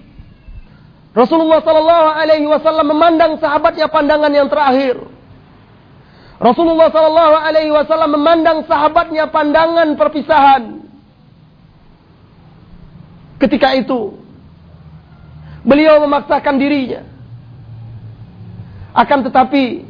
Rasulullah 1.12 1.60
sallallahu 1.64 2.08
alaihi 2.16 2.48
wasallam 2.48 2.88
memandang 2.92 3.40
sahabatnya 3.40 3.88
pandangan 3.92 4.32
yang 4.32 4.48
terakhir. 4.48 5.12
Rasulullah 6.42 6.90
Sallallahu 6.90 7.36
Alaihi 7.38 7.70
Wasallam 7.70 8.18
memandang 8.18 8.66
sahabatnya 8.66 9.30
pandangan 9.30 9.94
perpisahan. 9.94 10.82
Ketika 13.38 13.78
itu, 13.78 14.18
beliau 15.62 16.02
memaksakan 16.02 16.58
dirinya. 16.58 17.06
Akan 18.98 19.22
tetapi, 19.22 19.86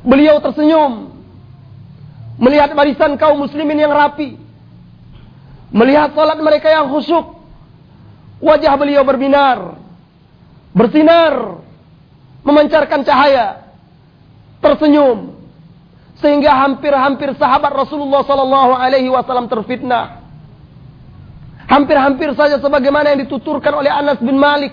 beliau 0.00 0.40
tersenyum 0.40 1.12
melihat 2.40 2.72
barisan 2.72 3.20
kaum 3.20 3.44
muslimin 3.44 3.84
yang 3.84 3.92
rapi, 3.92 4.40
melihat 5.70 6.14
salat 6.14 6.38
mereka 6.38 6.70
yang 6.70 6.90
khusyuk. 6.90 7.38
Wajah 8.36 8.76
beliau 8.76 9.00
berbinar, 9.00 9.80
bersinar, 10.76 11.64
memancarkan 12.44 13.00
cahaya 13.00 13.64
tersenyum 14.60 15.36
sehingga 16.20 16.52
hampir-hampir 16.64 17.32
sahabat 17.36 17.72
Rasulullah 17.72 18.24
sallallahu 18.24 18.72
alaihi 18.76 19.08
wasallam 19.08 19.48
terfitnah. 19.48 20.24
Hampir-hampir 21.66 22.30
saja 22.38 22.62
sebagaimana 22.62 23.16
yang 23.16 23.26
dituturkan 23.26 23.74
oleh 23.74 23.90
Anas 23.90 24.22
bin 24.22 24.38
Malik. 24.38 24.72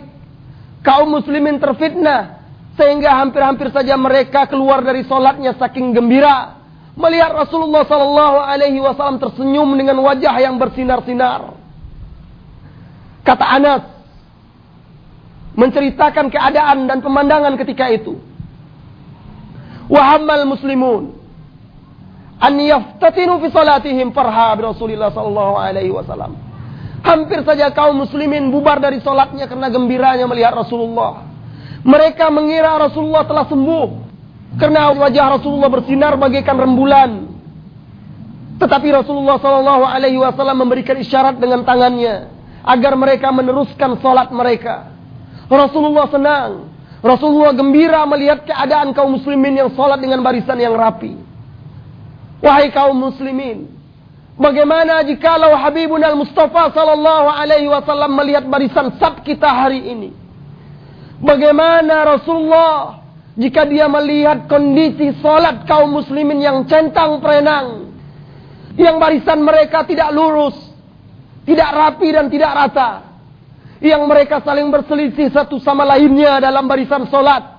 Kaum 0.84 1.10
muslimin 1.10 1.58
terfitnah 1.58 2.44
sehingga 2.76 3.16
hampir-hampir 3.24 3.72
saja 3.72 3.96
mereka 3.96 4.46
keluar 4.52 4.84
dari 4.84 5.08
solatnya 5.08 5.56
saking 5.56 5.96
gembira 5.96 6.63
melihat 6.94 7.34
Rasulullah 7.34 7.84
sallallahu 7.90 8.38
alaihi 8.38 8.78
wasallam 8.78 9.18
tersenyum 9.18 9.74
dengan 9.74 9.98
wajah 10.06 10.36
yang 10.38 10.62
bersinar-sinar. 10.62 11.58
Kata 13.26 13.46
Anas 13.48 13.84
menceritakan 15.58 16.30
keadaan 16.30 16.86
dan 16.86 17.02
pemandangan 17.02 17.54
ketika 17.58 17.90
itu. 17.90 18.20
Wahammal 19.90 20.46
muslimun 20.48 21.18
an 22.40 22.54
yaftatinu 22.60 23.42
fi 23.42 23.48
salatihim 23.52 24.12
farha 24.12 24.54
bi 24.58 24.62
Rasulillah 24.68 25.10
sallallahu 25.14 25.54
alaihi 25.58 25.94
wasallam. 25.94 26.38
Hampir 27.04 27.44
saja 27.44 27.68
kaum 27.76 28.00
muslimin 28.00 28.48
bubar 28.48 28.80
dari 28.80 29.04
salatnya 29.04 29.50
karena 29.50 29.68
gembiranya 29.68 30.24
melihat 30.30 30.56
Rasulullah. 30.56 31.26
Mereka 31.84 32.32
mengira 32.32 32.80
Rasulullah 32.80 33.28
telah 33.28 33.44
sembuh 33.44 34.03
karena 34.62 34.94
wajah 34.94 35.40
Rasulullah 35.40 35.72
bersinar 35.72 36.14
bagaikan 36.18 36.58
rembulan. 36.58 37.12
Tetapi 38.62 38.88
Rasulullah 38.94 39.42
sallallahu 39.42 39.84
alaihi 39.84 40.22
wasallam 40.22 40.62
memberikan 40.62 40.96
isyarat 41.02 41.42
dengan 41.42 41.66
tangannya 41.66 42.30
agar 42.64 42.94
mereka 42.96 43.34
meneruskan 43.34 43.98
salat 44.00 44.30
mereka. 44.30 44.94
Rasulullah 45.50 46.08
senang 46.08 46.74
Rasulullah 47.04 47.52
gembira 47.52 48.08
melihat 48.08 48.48
keadaan 48.48 48.96
kaum 48.96 49.20
muslimin 49.20 49.60
yang 49.60 49.70
sholat 49.76 50.00
dengan 50.00 50.24
barisan 50.24 50.56
yang 50.56 50.72
rapi. 50.72 51.20
Wahai 52.40 52.72
kaum 52.72 52.96
muslimin, 52.96 53.68
bagaimana 54.40 55.04
jikalau 55.04 55.52
Habibun 55.52 56.00
al-Mustafa 56.00 56.72
sallallahu 56.72 57.28
alaihi 57.28 57.68
wasallam 57.68 58.16
melihat 58.16 58.48
barisan 58.48 58.96
sab 59.04 59.20
kita 59.28 59.52
hari 59.52 59.84
ini? 59.84 60.16
Bagaimana 61.20 62.08
Rasulullah 62.08 63.03
jika 63.34 63.66
dia 63.66 63.90
melihat 63.90 64.46
kondisi 64.46 65.18
sholat 65.18 65.66
kaum 65.66 65.90
muslimin 65.90 66.38
yang 66.38 66.58
centang 66.70 67.18
perenang, 67.18 67.90
yang 68.78 69.02
barisan 69.02 69.42
mereka 69.42 69.82
tidak 69.90 70.14
lurus, 70.14 70.54
tidak 71.46 71.70
rapi 71.74 72.08
dan 72.14 72.30
tidak 72.30 72.52
rata 72.54 73.14
yang 73.84 74.08
mereka 74.08 74.40
saling 74.40 74.72
berselisih 74.72 75.28
satu 75.34 75.60
sama 75.60 75.84
lainnya 75.84 76.40
dalam 76.40 76.64
barisan 76.70 77.04
solat. 77.12 77.52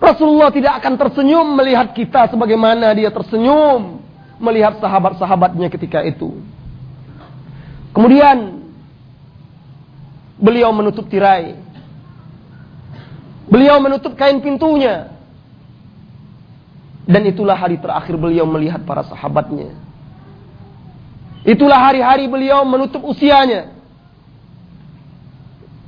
Rasulullah 0.00 0.48
tidak 0.48 0.80
akan 0.80 0.94
tersenyum 0.96 1.46
melihat 1.56 1.92
kita 1.92 2.32
sebagaimana 2.32 2.94
dia 2.96 3.12
tersenyum 3.12 4.00
melihat 4.40 4.80
sahabat-sahabatnya 4.80 5.68
ketika 5.68 6.00
itu. 6.04 6.40
Kemudian 7.92 8.64
beliau 10.40 10.72
menutup 10.72 11.08
tirai. 11.08 11.56
Beliau 13.46 13.78
menutup 13.78 14.18
kain 14.18 14.42
pintunya. 14.42 15.14
Dan 17.06 17.22
itulah 17.30 17.54
hari 17.54 17.78
terakhir 17.78 18.18
beliau 18.18 18.42
melihat 18.50 18.82
para 18.82 19.06
sahabatnya. 19.06 19.78
Itulah 21.46 21.78
hari-hari 21.78 22.26
beliau 22.26 22.66
menutup 22.66 23.06
usianya. 23.06 23.70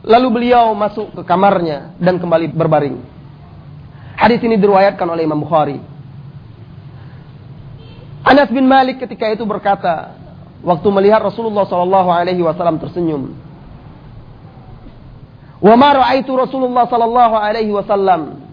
Lalu 0.06 0.28
beliau 0.30 0.70
masuk 0.78 1.10
ke 1.18 1.22
kamarnya 1.26 1.98
dan 1.98 2.22
kembali 2.22 2.54
berbaring. 2.54 3.02
Hadis 4.14 4.38
ini 4.46 4.54
diriwayatkan 4.54 5.06
oleh 5.10 5.26
Imam 5.26 5.42
Bukhari. 5.42 5.82
Anas 8.22 8.50
bin 8.54 8.70
Malik 8.70 9.02
ketika 9.02 9.26
itu 9.34 9.42
berkata, 9.42 10.14
waktu 10.62 10.86
melihat 10.94 11.26
Rasulullah 11.26 11.66
wasallam 11.66 12.78
tersenyum. 12.78 13.34
Wa 15.58 15.74
ma 15.74 15.90
ra'aitu 15.90 16.30
Rasulullah 16.38 16.86
sallallahu 16.86 17.34
alaihi 17.34 17.74
wasallam 17.74 18.46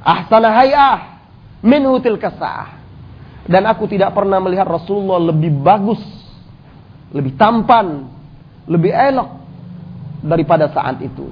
ahsana 0.00 0.48
hay'ah 0.48 0.98
minhu 1.60 2.00
tilka 2.00 2.32
Dan 3.44 3.68
aku 3.68 3.84
tidak 3.90 4.16
pernah 4.16 4.40
melihat 4.40 4.64
Rasulullah 4.64 5.20
lebih 5.20 5.52
bagus 5.60 6.00
lebih 7.12 7.36
tampan, 7.36 8.08
lebih 8.64 8.90
elok 8.90 9.30
daripada 10.24 10.72
saat 10.72 10.96
itu. 11.04 11.28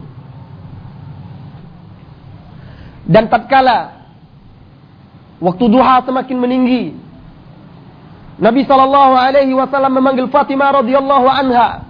Dan 3.08 3.26
tatkala 3.32 3.96
waktu 5.40 5.64
duha 5.72 6.04
semakin 6.04 6.36
meninggi, 6.36 6.84
Nabi 8.40 8.62
Shallallahu 8.68 9.14
Alaihi 9.16 9.56
Wasallam 9.56 9.98
memanggil 9.98 10.28
Fatimah 10.28 10.84
radhiyallahu 10.84 11.26
anha. 11.26 11.89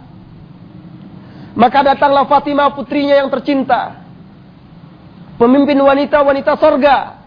Maka 1.55 1.95
datanglah 1.95 2.31
Fatimah 2.31 2.71
putrinya 2.73 3.19
yang 3.19 3.29
tercinta, 3.29 3.99
pemimpin 5.35 5.79
wanita-wanita 5.83 6.53
sorga. 6.57 7.19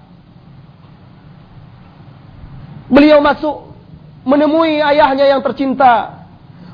Beliau 2.87 3.19
masuk 3.19 3.73
menemui 4.23 4.79
ayahnya 4.79 5.27
yang 5.27 5.41
tercinta 5.43 6.23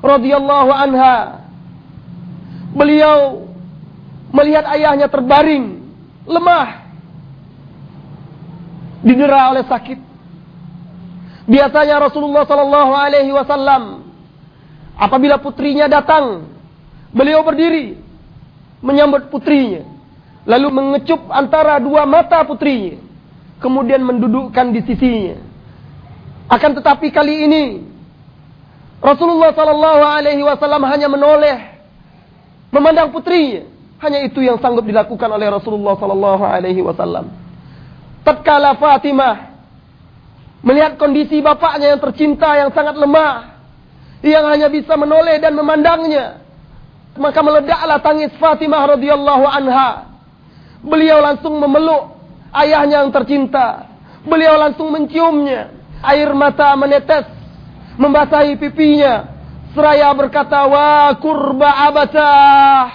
radhiyallahu 0.04 0.72
anha. 0.74 1.48
Beliau 2.70 3.50
melihat 4.30 4.70
ayahnya 4.78 5.10
terbaring, 5.10 5.82
lemah, 6.30 6.86
didera 9.02 9.50
oleh 9.58 9.66
sakit. 9.66 10.00
Biasanya 11.50 11.98
Rasulullah 11.98 12.46
Sallallahu 12.46 12.94
Alaihi 12.94 13.34
Wasallam 13.34 14.06
apabila 14.94 15.42
putrinya 15.42 15.90
datang, 15.90 16.46
beliau 17.14 17.42
berdiri 17.42 17.98
menyambut 18.80 19.28
putrinya, 19.28 19.84
lalu 20.48 20.68
mengecup 20.72 21.28
antara 21.30 21.78
dua 21.84 22.08
mata 22.08 22.42
putrinya, 22.48 22.98
kemudian 23.60 24.02
mendudukkan 24.02 24.66
di 24.72 24.82
sisinya. 24.88 25.38
Akan 26.50 26.74
tetapi 26.74 27.14
kali 27.14 27.46
ini 27.46 27.64
Rasulullah 29.00 29.54
Sallallahu 29.54 30.02
Alaihi 30.04 30.42
Wasallam 30.44 30.84
hanya 30.90 31.08
menoleh, 31.08 31.58
memandang 32.74 33.14
putrinya. 33.14 33.68
Hanya 34.00 34.24
itu 34.24 34.40
yang 34.40 34.56
sanggup 34.64 34.88
dilakukan 34.88 35.28
oleh 35.28 35.52
Rasulullah 35.52 36.00
Sallallahu 36.00 36.44
Alaihi 36.44 36.80
Wasallam. 36.80 37.36
Tatkala 38.24 38.80
Fatimah 38.80 39.52
melihat 40.64 40.96
kondisi 40.96 41.40
bapaknya 41.44 41.96
yang 41.96 42.02
tercinta 42.04 42.56
yang 42.56 42.72
sangat 42.72 42.96
lemah, 42.96 43.60
yang 44.24 44.48
hanya 44.48 44.72
bisa 44.72 44.96
menoleh 44.96 45.40
dan 45.40 45.56
memandangnya, 45.56 46.39
maka 47.18 47.40
meledaklah 47.42 48.00
tangis 48.04 48.34
Fatimah 48.38 48.98
radhiyallahu 48.98 49.46
anha. 49.48 50.12
Beliau 50.86 51.20
langsung 51.24 51.58
memeluk 51.58 52.16
ayahnya 52.54 53.04
yang 53.04 53.12
tercinta. 53.12 53.90
Beliau 54.24 54.60
langsung 54.60 54.92
menciumnya. 54.94 55.74
Air 56.00 56.32
mata 56.32 56.76
menetes 56.80 57.28
membasahi 58.00 58.56
pipinya 58.56 59.28
seraya 59.76 60.16
berkata 60.16 60.64
wa 60.64 61.12
kurba 61.20 61.92
abatah 61.92 62.88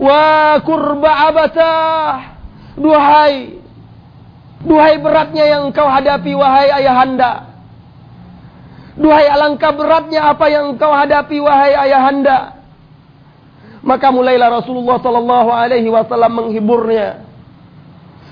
wa 0.00 0.56
kurba 0.64 1.12
abatah 1.28 2.32
duhai 2.80 3.58
Duhai 4.58 4.98
beratnya 4.98 5.46
yang 5.46 5.70
engkau 5.70 5.86
hadapi 5.86 6.34
wahai 6.34 6.82
ayahanda. 6.82 7.46
Duhai 8.98 9.30
alangkah 9.30 9.70
beratnya 9.70 10.34
apa 10.34 10.50
yang 10.50 10.74
engkau 10.74 10.90
hadapi 10.90 11.38
wahai 11.38 11.78
ayahanda. 11.78 12.57
Maka 13.82 14.10
mulailah 14.10 14.62
Rasulullah 14.62 14.98
sallallahu 14.98 15.50
alaihi 15.54 15.88
wasallam 15.90 16.32
menghiburnya. 16.44 17.26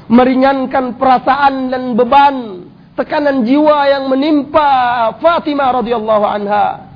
Meringankan 0.07 0.99
perasaan 0.99 1.70
dan 1.70 1.94
beban 1.99 2.66
tekanan 2.97 3.44
jiwa 3.44 3.90
yang 3.90 4.09
menimpa 4.09 4.70
Fatimah 5.18 5.82
radhiyallahu 5.82 6.24
anha. 6.24 6.88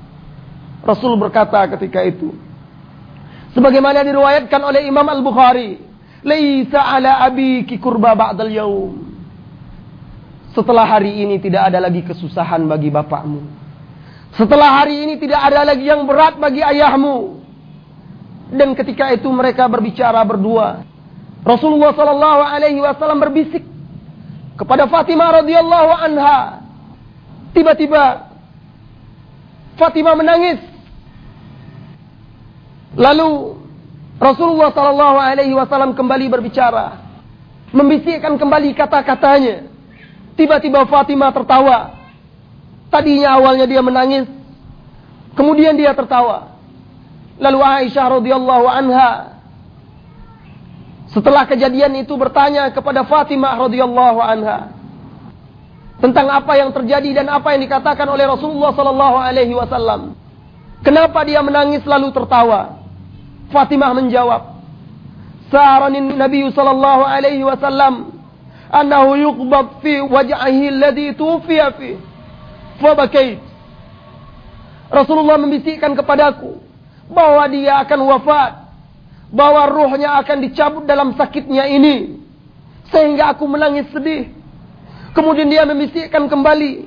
Rasul 0.80 1.18
berkata 1.20 1.68
ketika 1.76 2.00
itu, 2.06 2.32
sebagaimana 3.52 4.00
diriwayatkan 4.00 4.60
oleh 4.64 4.88
Imam 4.88 5.04
Al-Bukhari, 5.04 5.76
"Laisa 6.24 6.80
ala 6.80 7.20
abiki 7.26 7.76
kurba 7.76 8.16
ba'dal 8.16 8.48
yaum." 8.48 9.10
Setelah 10.56 10.88
hari 10.88 11.22
ini 11.22 11.38
tidak 11.38 11.70
ada 11.70 11.78
lagi 11.78 12.02
kesusahan 12.02 12.66
bagi 12.66 12.90
bapakmu. 12.90 13.44
Setelah 14.34 14.82
hari 14.82 15.06
ini 15.06 15.14
tidak 15.18 15.42
ada 15.46 15.62
lagi 15.62 15.86
yang 15.86 16.06
berat 16.06 16.38
bagi 16.38 16.62
ayahmu. 16.62 17.39
Dan 18.50 18.74
ketika 18.74 19.14
itu 19.14 19.30
mereka 19.30 19.70
berbicara 19.70 20.18
berdua. 20.26 20.82
Rasulullah 21.46 21.94
sallallahu 21.94 22.40
alaihi 22.44 22.82
wasallam 22.82 23.22
berbisik 23.22 23.64
kepada 24.58 24.90
Fatimah 24.90 25.40
radhiyallahu 25.40 25.90
anha. 25.94 26.60
Tiba-tiba 27.56 28.28
Fatimah 29.80 30.14
menangis. 30.18 30.60
Lalu 32.98 33.56
Rasulullah 34.20 34.68
sallallahu 34.74 35.16
alaihi 35.16 35.56
wasallam 35.56 35.96
kembali 35.96 36.28
berbicara, 36.28 37.00
membisikkan 37.72 38.36
kembali 38.36 38.76
kata-katanya. 38.76 39.70
Tiba-tiba 40.36 40.84
Fatimah 40.84 41.32
tertawa. 41.32 41.96
Tadinya 42.90 43.38
awalnya 43.38 43.70
dia 43.70 43.80
menangis, 43.80 44.26
kemudian 45.38 45.78
dia 45.78 45.94
tertawa. 45.94 46.49
Lalu 47.40 47.58
Aisyah 47.64 48.20
radhiyallahu 48.20 48.66
anha 48.68 49.40
setelah 51.10 51.42
kejadian 51.48 52.04
itu 52.04 52.14
bertanya 52.14 52.70
kepada 52.70 53.02
Fatimah 53.02 53.58
radhiyallahu 53.66 54.20
anha 54.22 54.70
tentang 55.98 56.30
apa 56.30 56.52
yang 56.54 56.70
terjadi 56.70 57.24
dan 57.24 57.26
apa 57.32 57.56
yang 57.56 57.66
dikatakan 57.66 58.06
oleh 58.06 58.28
Rasulullah 58.28 58.76
sallallahu 58.76 59.16
alaihi 59.18 59.56
wasallam. 59.56 60.14
Kenapa 60.86 61.24
dia 61.26 61.42
menangis 61.44 61.84
lalu 61.84 62.08
tertawa? 62.14 62.80
Fatimah 63.52 63.92
menjawab, 63.92 64.42
"Saranin 65.50 66.14
Nabi 66.14 66.46
sallallahu 66.52 67.02
alaihi 67.04 67.44
wasallam 67.44 68.16
annahu 68.70 69.18
yuqbad 69.18 69.82
fi 69.82 70.00
waj'ihi 70.00 70.64
alladhi 70.76 71.12
tufiya 71.18 71.74
fi." 71.74 71.98
Fabakait. 72.80 73.42
Rasulullah 74.88 75.36
membisikkan 75.36 75.92
kepadaku 75.98 76.69
bahwa 77.10 77.42
dia 77.50 77.82
akan 77.82 78.00
wafat 78.06 78.52
bahwa 79.30 79.62
ruhnya 79.70 80.18
akan 80.22 80.38
dicabut 80.42 80.84
dalam 80.86 81.14
sakitnya 81.14 81.66
ini. 81.70 82.18
Sehingga 82.90 83.34
aku 83.34 83.46
menangis 83.46 83.86
sedih. 83.94 84.30
Kemudian 85.14 85.50
dia 85.50 85.62
membisikkan 85.66 86.26
kembali 86.26 86.86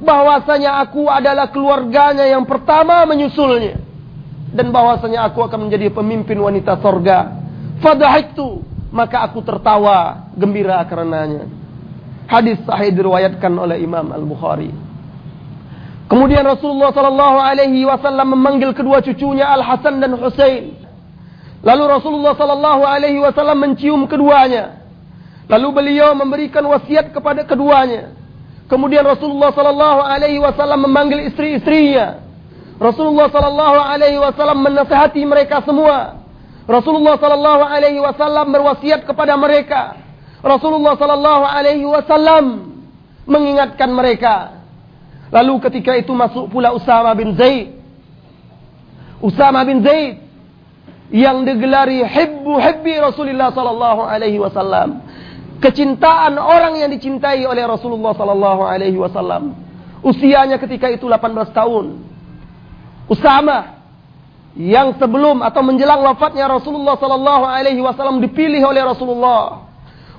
bahwasanya 0.00 0.80
aku 0.84 1.08
adalah 1.08 1.48
keluarganya 1.52 2.24
yang 2.28 2.44
pertama 2.48 3.04
menyusulnya 3.04 3.80
dan 4.52 4.72
bahwasanya 4.72 5.28
aku 5.28 5.44
akan 5.44 5.68
menjadi 5.68 5.92
pemimpin 5.92 6.40
wanita 6.40 6.80
sorga. 6.80 7.36
Fadahiktu 7.84 8.64
maka 8.88 9.24
aku 9.28 9.44
tertawa 9.44 10.28
gembira 10.32 10.80
karenanya. 10.88 11.48
Hadis 12.28 12.60
sahih 12.64 12.92
diriwayatkan 12.92 13.52
oleh 13.56 13.80
Imam 13.80 14.12
Al 14.12 14.24
Bukhari. 14.24 14.87
Kemudian 16.08 16.40
Rasulullah 16.40 16.88
Sallallahu 16.90 17.36
Alaihi 17.36 17.84
Wasallam 17.84 18.32
memanggil 18.32 18.72
kedua 18.72 19.04
cucunya 19.04 19.44
Al 19.44 19.60
Hasan 19.60 20.00
dan 20.00 20.16
Husain 20.16 20.88
Lalu 21.58 21.84
Rasulullah 21.90 22.38
sallallahu 22.38 22.82
alaihi 22.86 23.18
wasallam 23.18 23.58
mencium 23.58 24.06
keduanya. 24.06 24.78
Lalu 25.50 25.68
beliau 25.74 26.14
memberikan 26.14 26.62
wasiat 26.70 27.10
kepada 27.10 27.42
keduanya. 27.42 28.14
Kemudian 28.68 29.02
Rasulullah 29.02 29.50
sallallahu 29.50 30.00
alaihi 30.04 30.38
wasallam 30.38 30.86
memanggil 30.86 31.26
istri-istrinya. 31.32 32.22
Rasulullah 32.78 33.26
sallallahu 33.32 33.78
alaihi 33.80 34.20
wasallam 34.22 34.62
menasihati 34.62 35.24
mereka 35.26 35.64
semua. 35.66 36.22
Rasulullah 36.68 37.16
sallallahu 37.18 37.64
alaihi 37.64 37.98
wasallam 37.98 38.54
berwasiat 38.54 39.08
kepada 39.08 39.34
mereka. 39.34 39.98
Rasulullah 40.44 40.94
sallallahu 40.94 41.44
alaihi 41.48 41.88
wasallam 41.88 42.44
mengingatkan 43.26 43.90
mereka. 43.90 44.57
Lalu 45.28 45.54
ketika 45.68 45.92
itu 45.96 46.12
masuk 46.16 46.48
pula 46.48 46.72
Usama 46.72 47.12
bin 47.12 47.36
Zaid. 47.36 47.76
Usama 49.20 49.60
bin 49.68 49.84
Zaid 49.84 50.24
yang 51.12 51.44
digelari 51.44 52.04
hibbu 52.04 52.52
hibbi 52.60 52.96
Rasulullah 53.00 53.52
sallallahu 53.52 54.02
alaihi 54.08 54.40
wasallam. 54.40 55.04
Kecintaan 55.58 56.38
orang 56.38 56.78
yang 56.78 56.90
dicintai 56.92 57.42
oleh 57.44 57.64
Rasulullah 57.66 58.14
sallallahu 58.14 58.62
alaihi 58.62 58.96
wasallam. 58.96 59.58
Usianya 60.00 60.56
ketika 60.56 60.86
itu 60.88 61.10
18 61.10 61.50
tahun. 61.50 61.86
Usama 63.10 63.82
yang 64.54 64.96
sebelum 64.96 65.44
atau 65.44 65.60
menjelang 65.64 66.04
wafatnya 66.04 66.46
Rasulullah 66.48 66.96
sallallahu 66.96 67.44
alaihi 67.44 67.82
wasallam 67.82 68.22
dipilih 68.22 68.64
oleh 68.64 68.84
Rasulullah 68.86 69.66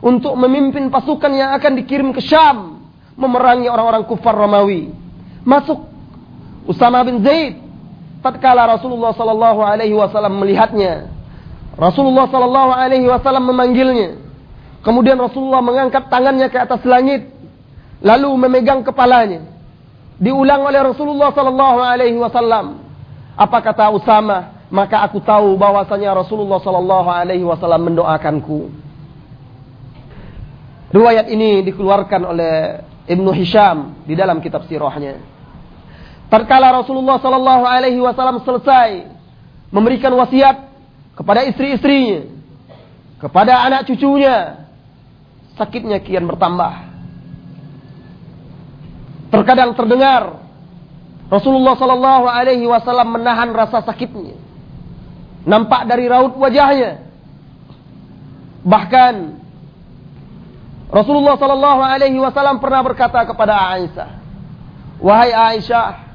untuk 0.03 0.36
memimpin 0.36 0.91
pasukan 0.91 1.32
yang 1.34 1.51
akan 1.55 1.72
dikirim 1.80 2.10
ke 2.12 2.22
Syam 2.24 2.80
memerangi 3.20 3.68
orang-orang 3.68 4.07
kufar 4.07 4.32
Romawi. 4.36 4.91
Masuk 5.48 5.80
Usama 6.70 7.02
bin 7.08 7.24
Zaid 7.24 7.58
tatkala 8.20 8.68
Rasulullah 8.68 9.16
sallallahu 9.16 9.62
alaihi 9.64 9.96
wasallam 9.96 10.38
melihatnya. 10.40 11.10
Rasulullah 11.80 12.28
sallallahu 12.28 12.72
alaihi 12.76 13.08
wasallam 13.08 13.48
memanggilnya. 13.48 14.20
Kemudian 14.84 15.20
Rasulullah 15.20 15.64
mengangkat 15.64 16.08
tangannya 16.08 16.48
ke 16.52 16.58
atas 16.60 16.84
langit 16.84 17.28
lalu 18.04 18.30
memegang 18.36 18.84
kepalanya. 18.84 19.44
Diulang 20.20 20.68
oleh 20.68 20.84
Rasulullah 20.84 21.32
sallallahu 21.32 21.80
alaihi 21.80 22.20
wasallam. 22.20 22.84
Apa 23.40 23.64
kata 23.64 23.88
Usama? 23.96 24.60
Maka 24.70 25.02
aku 25.08 25.24
tahu 25.24 25.56
bahwasanya 25.56 26.14
Rasulullah 26.14 26.60
sallallahu 26.60 27.10
alaihi 27.10 27.48
wasallam 27.48 27.88
mendoakanku. 27.88 28.70
Riwayat 30.90 31.32
ini 31.32 31.64
dikeluarkan 31.66 32.22
oleh 32.26 32.84
Ibnu 33.10 33.34
Hisham 33.34 34.05
di 34.05 34.14
dalam 34.14 34.38
kitab 34.38 34.70
sirahnya. 34.70 35.18
Tatkala 36.30 36.70
Rasulullah 36.70 37.18
Sallallahu 37.18 37.66
Alaihi 37.66 37.97
Wasallam 37.97 38.45
selesai 38.45 39.10
memberikan 39.74 40.14
wasiat 40.14 40.70
kepada 41.18 41.41
istri-istrinya, 41.49 42.30
kepada 43.18 43.66
anak 43.66 43.89
cucunya, 43.89 44.70
sakitnya 45.57 45.97
kian 46.05 46.30
bertambah. 46.30 46.86
Terkadang 49.34 49.74
terdengar 49.74 50.38
Rasulullah 51.34 51.74
Sallallahu 51.82 52.30
Alaihi 52.30 52.70
Wasallam 52.70 53.10
menahan 53.10 53.49
rasa 53.49 53.82
sakitnya, 53.82 54.38
nampak 55.49 55.89
dari 55.89 56.05
raut 56.05 56.38
wajahnya. 56.38 57.10
Bahkan 58.62 59.39
Rasulullah 60.90 61.38
Sallallahu 61.38 61.82
Alaihi 61.86 62.18
Wasallam 62.18 62.58
pernah 62.58 62.82
berkata 62.82 63.22
kepada 63.22 63.78
Aisyah, 63.78 64.10
wahai 64.98 65.32
Aisyah, 65.32 66.10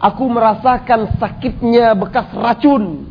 aku 0.00 0.24
merasakan 0.26 1.18
sakitnya 1.20 1.92
bekas 1.92 2.30
racun 2.32 3.04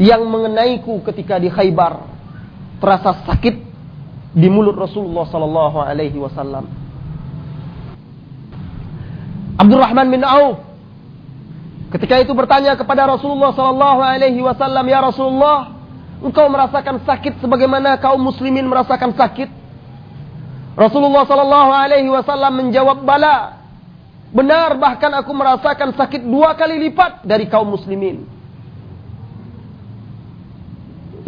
yang 0.00 0.24
mengenaiku 0.24 1.00
ketika 1.10 1.36
di 1.40 1.52
Khaybar. 1.52 2.08
Terasa 2.80 3.22
sakit 3.28 3.56
di 4.32 4.48
mulut 4.48 4.74
Rasulullah 4.74 5.28
sallallahu 5.28 5.78
alaihi 5.84 6.16
wasallam. 6.16 6.66
Abdurrahman 9.60 10.08
bin 10.08 10.24
Auf 10.24 10.64
ketika 11.92 12.18
itu 12.18 12.32
bertanya 12.32 12.72
kepada 12.74 13.04
Rasulullah 13.06 13.52
sallallahu 13.52 14.00
alaihi 14.00 14.40
wasallam, 14.40 14.82
"Ya 14.88 14.98
Rasulullah, 15.04 15.81
engkau 16.22 16.46
merasakan 16.48 17.02
sakit 17.02 17.42
sebagaimana 17.42 17.98
kaum 17.98 18.22
muslimin 18.22 18.64
merasakan 18.64 19.12
sakit?" 19.18 19.50
Rasulullah 20.72 21.28
sallallahu 21.28 21.70
alaihi 21.74 22.08
wasallam 22.08 22.52
menjawab, 22.62 23.04
"Bala." 23.04 23.60
Benar 24.32 24.80
bahkan 24.80 25.12
aku 25.12 25.28
merasakan 25.36 25.92
sakit 25.92 26.24
dua 26.24 26.56
kali 26.56 26.80
lipat 26.88 27.20
dari 27.28 27.44
kaum 27.52 27.68
muslimin. 27.68 28.24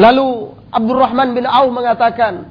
Lalu 0.00 0.56
Abdurrahman 0.72 1.36
bin 1.36 1.44
Auf 1.44 1.68
mengatakan, 1.68 2.48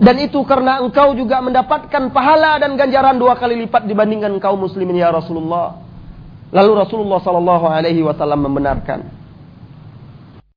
dan 0.00 0.16
itu 0.16 0.40
karena 0.48 0.80
engkau 0.80 1.12
juga 1.12 1.44
mendapatkan 1.44 2.08
pahala 2.08 2.56
dan 2.56 2.72
ganjaran 2.74 3.20
dua 3.20 3.36
kali 3.36 3.54
lipat 3.68 3.84
dibandingkan 3.84 4.32
kaum 4.40 4.56
muslimin 4.66 4.96
ya 4.96 5.14
Rasulullah. 5.14 5.76
Lalu 6.50 6.72
Rasulullah 6.82 7.20
sallallahu 7.22 7.66
alaihi 7.68 8.02
wasallam 8.02 8.50
membenarkan. 8.50 9.19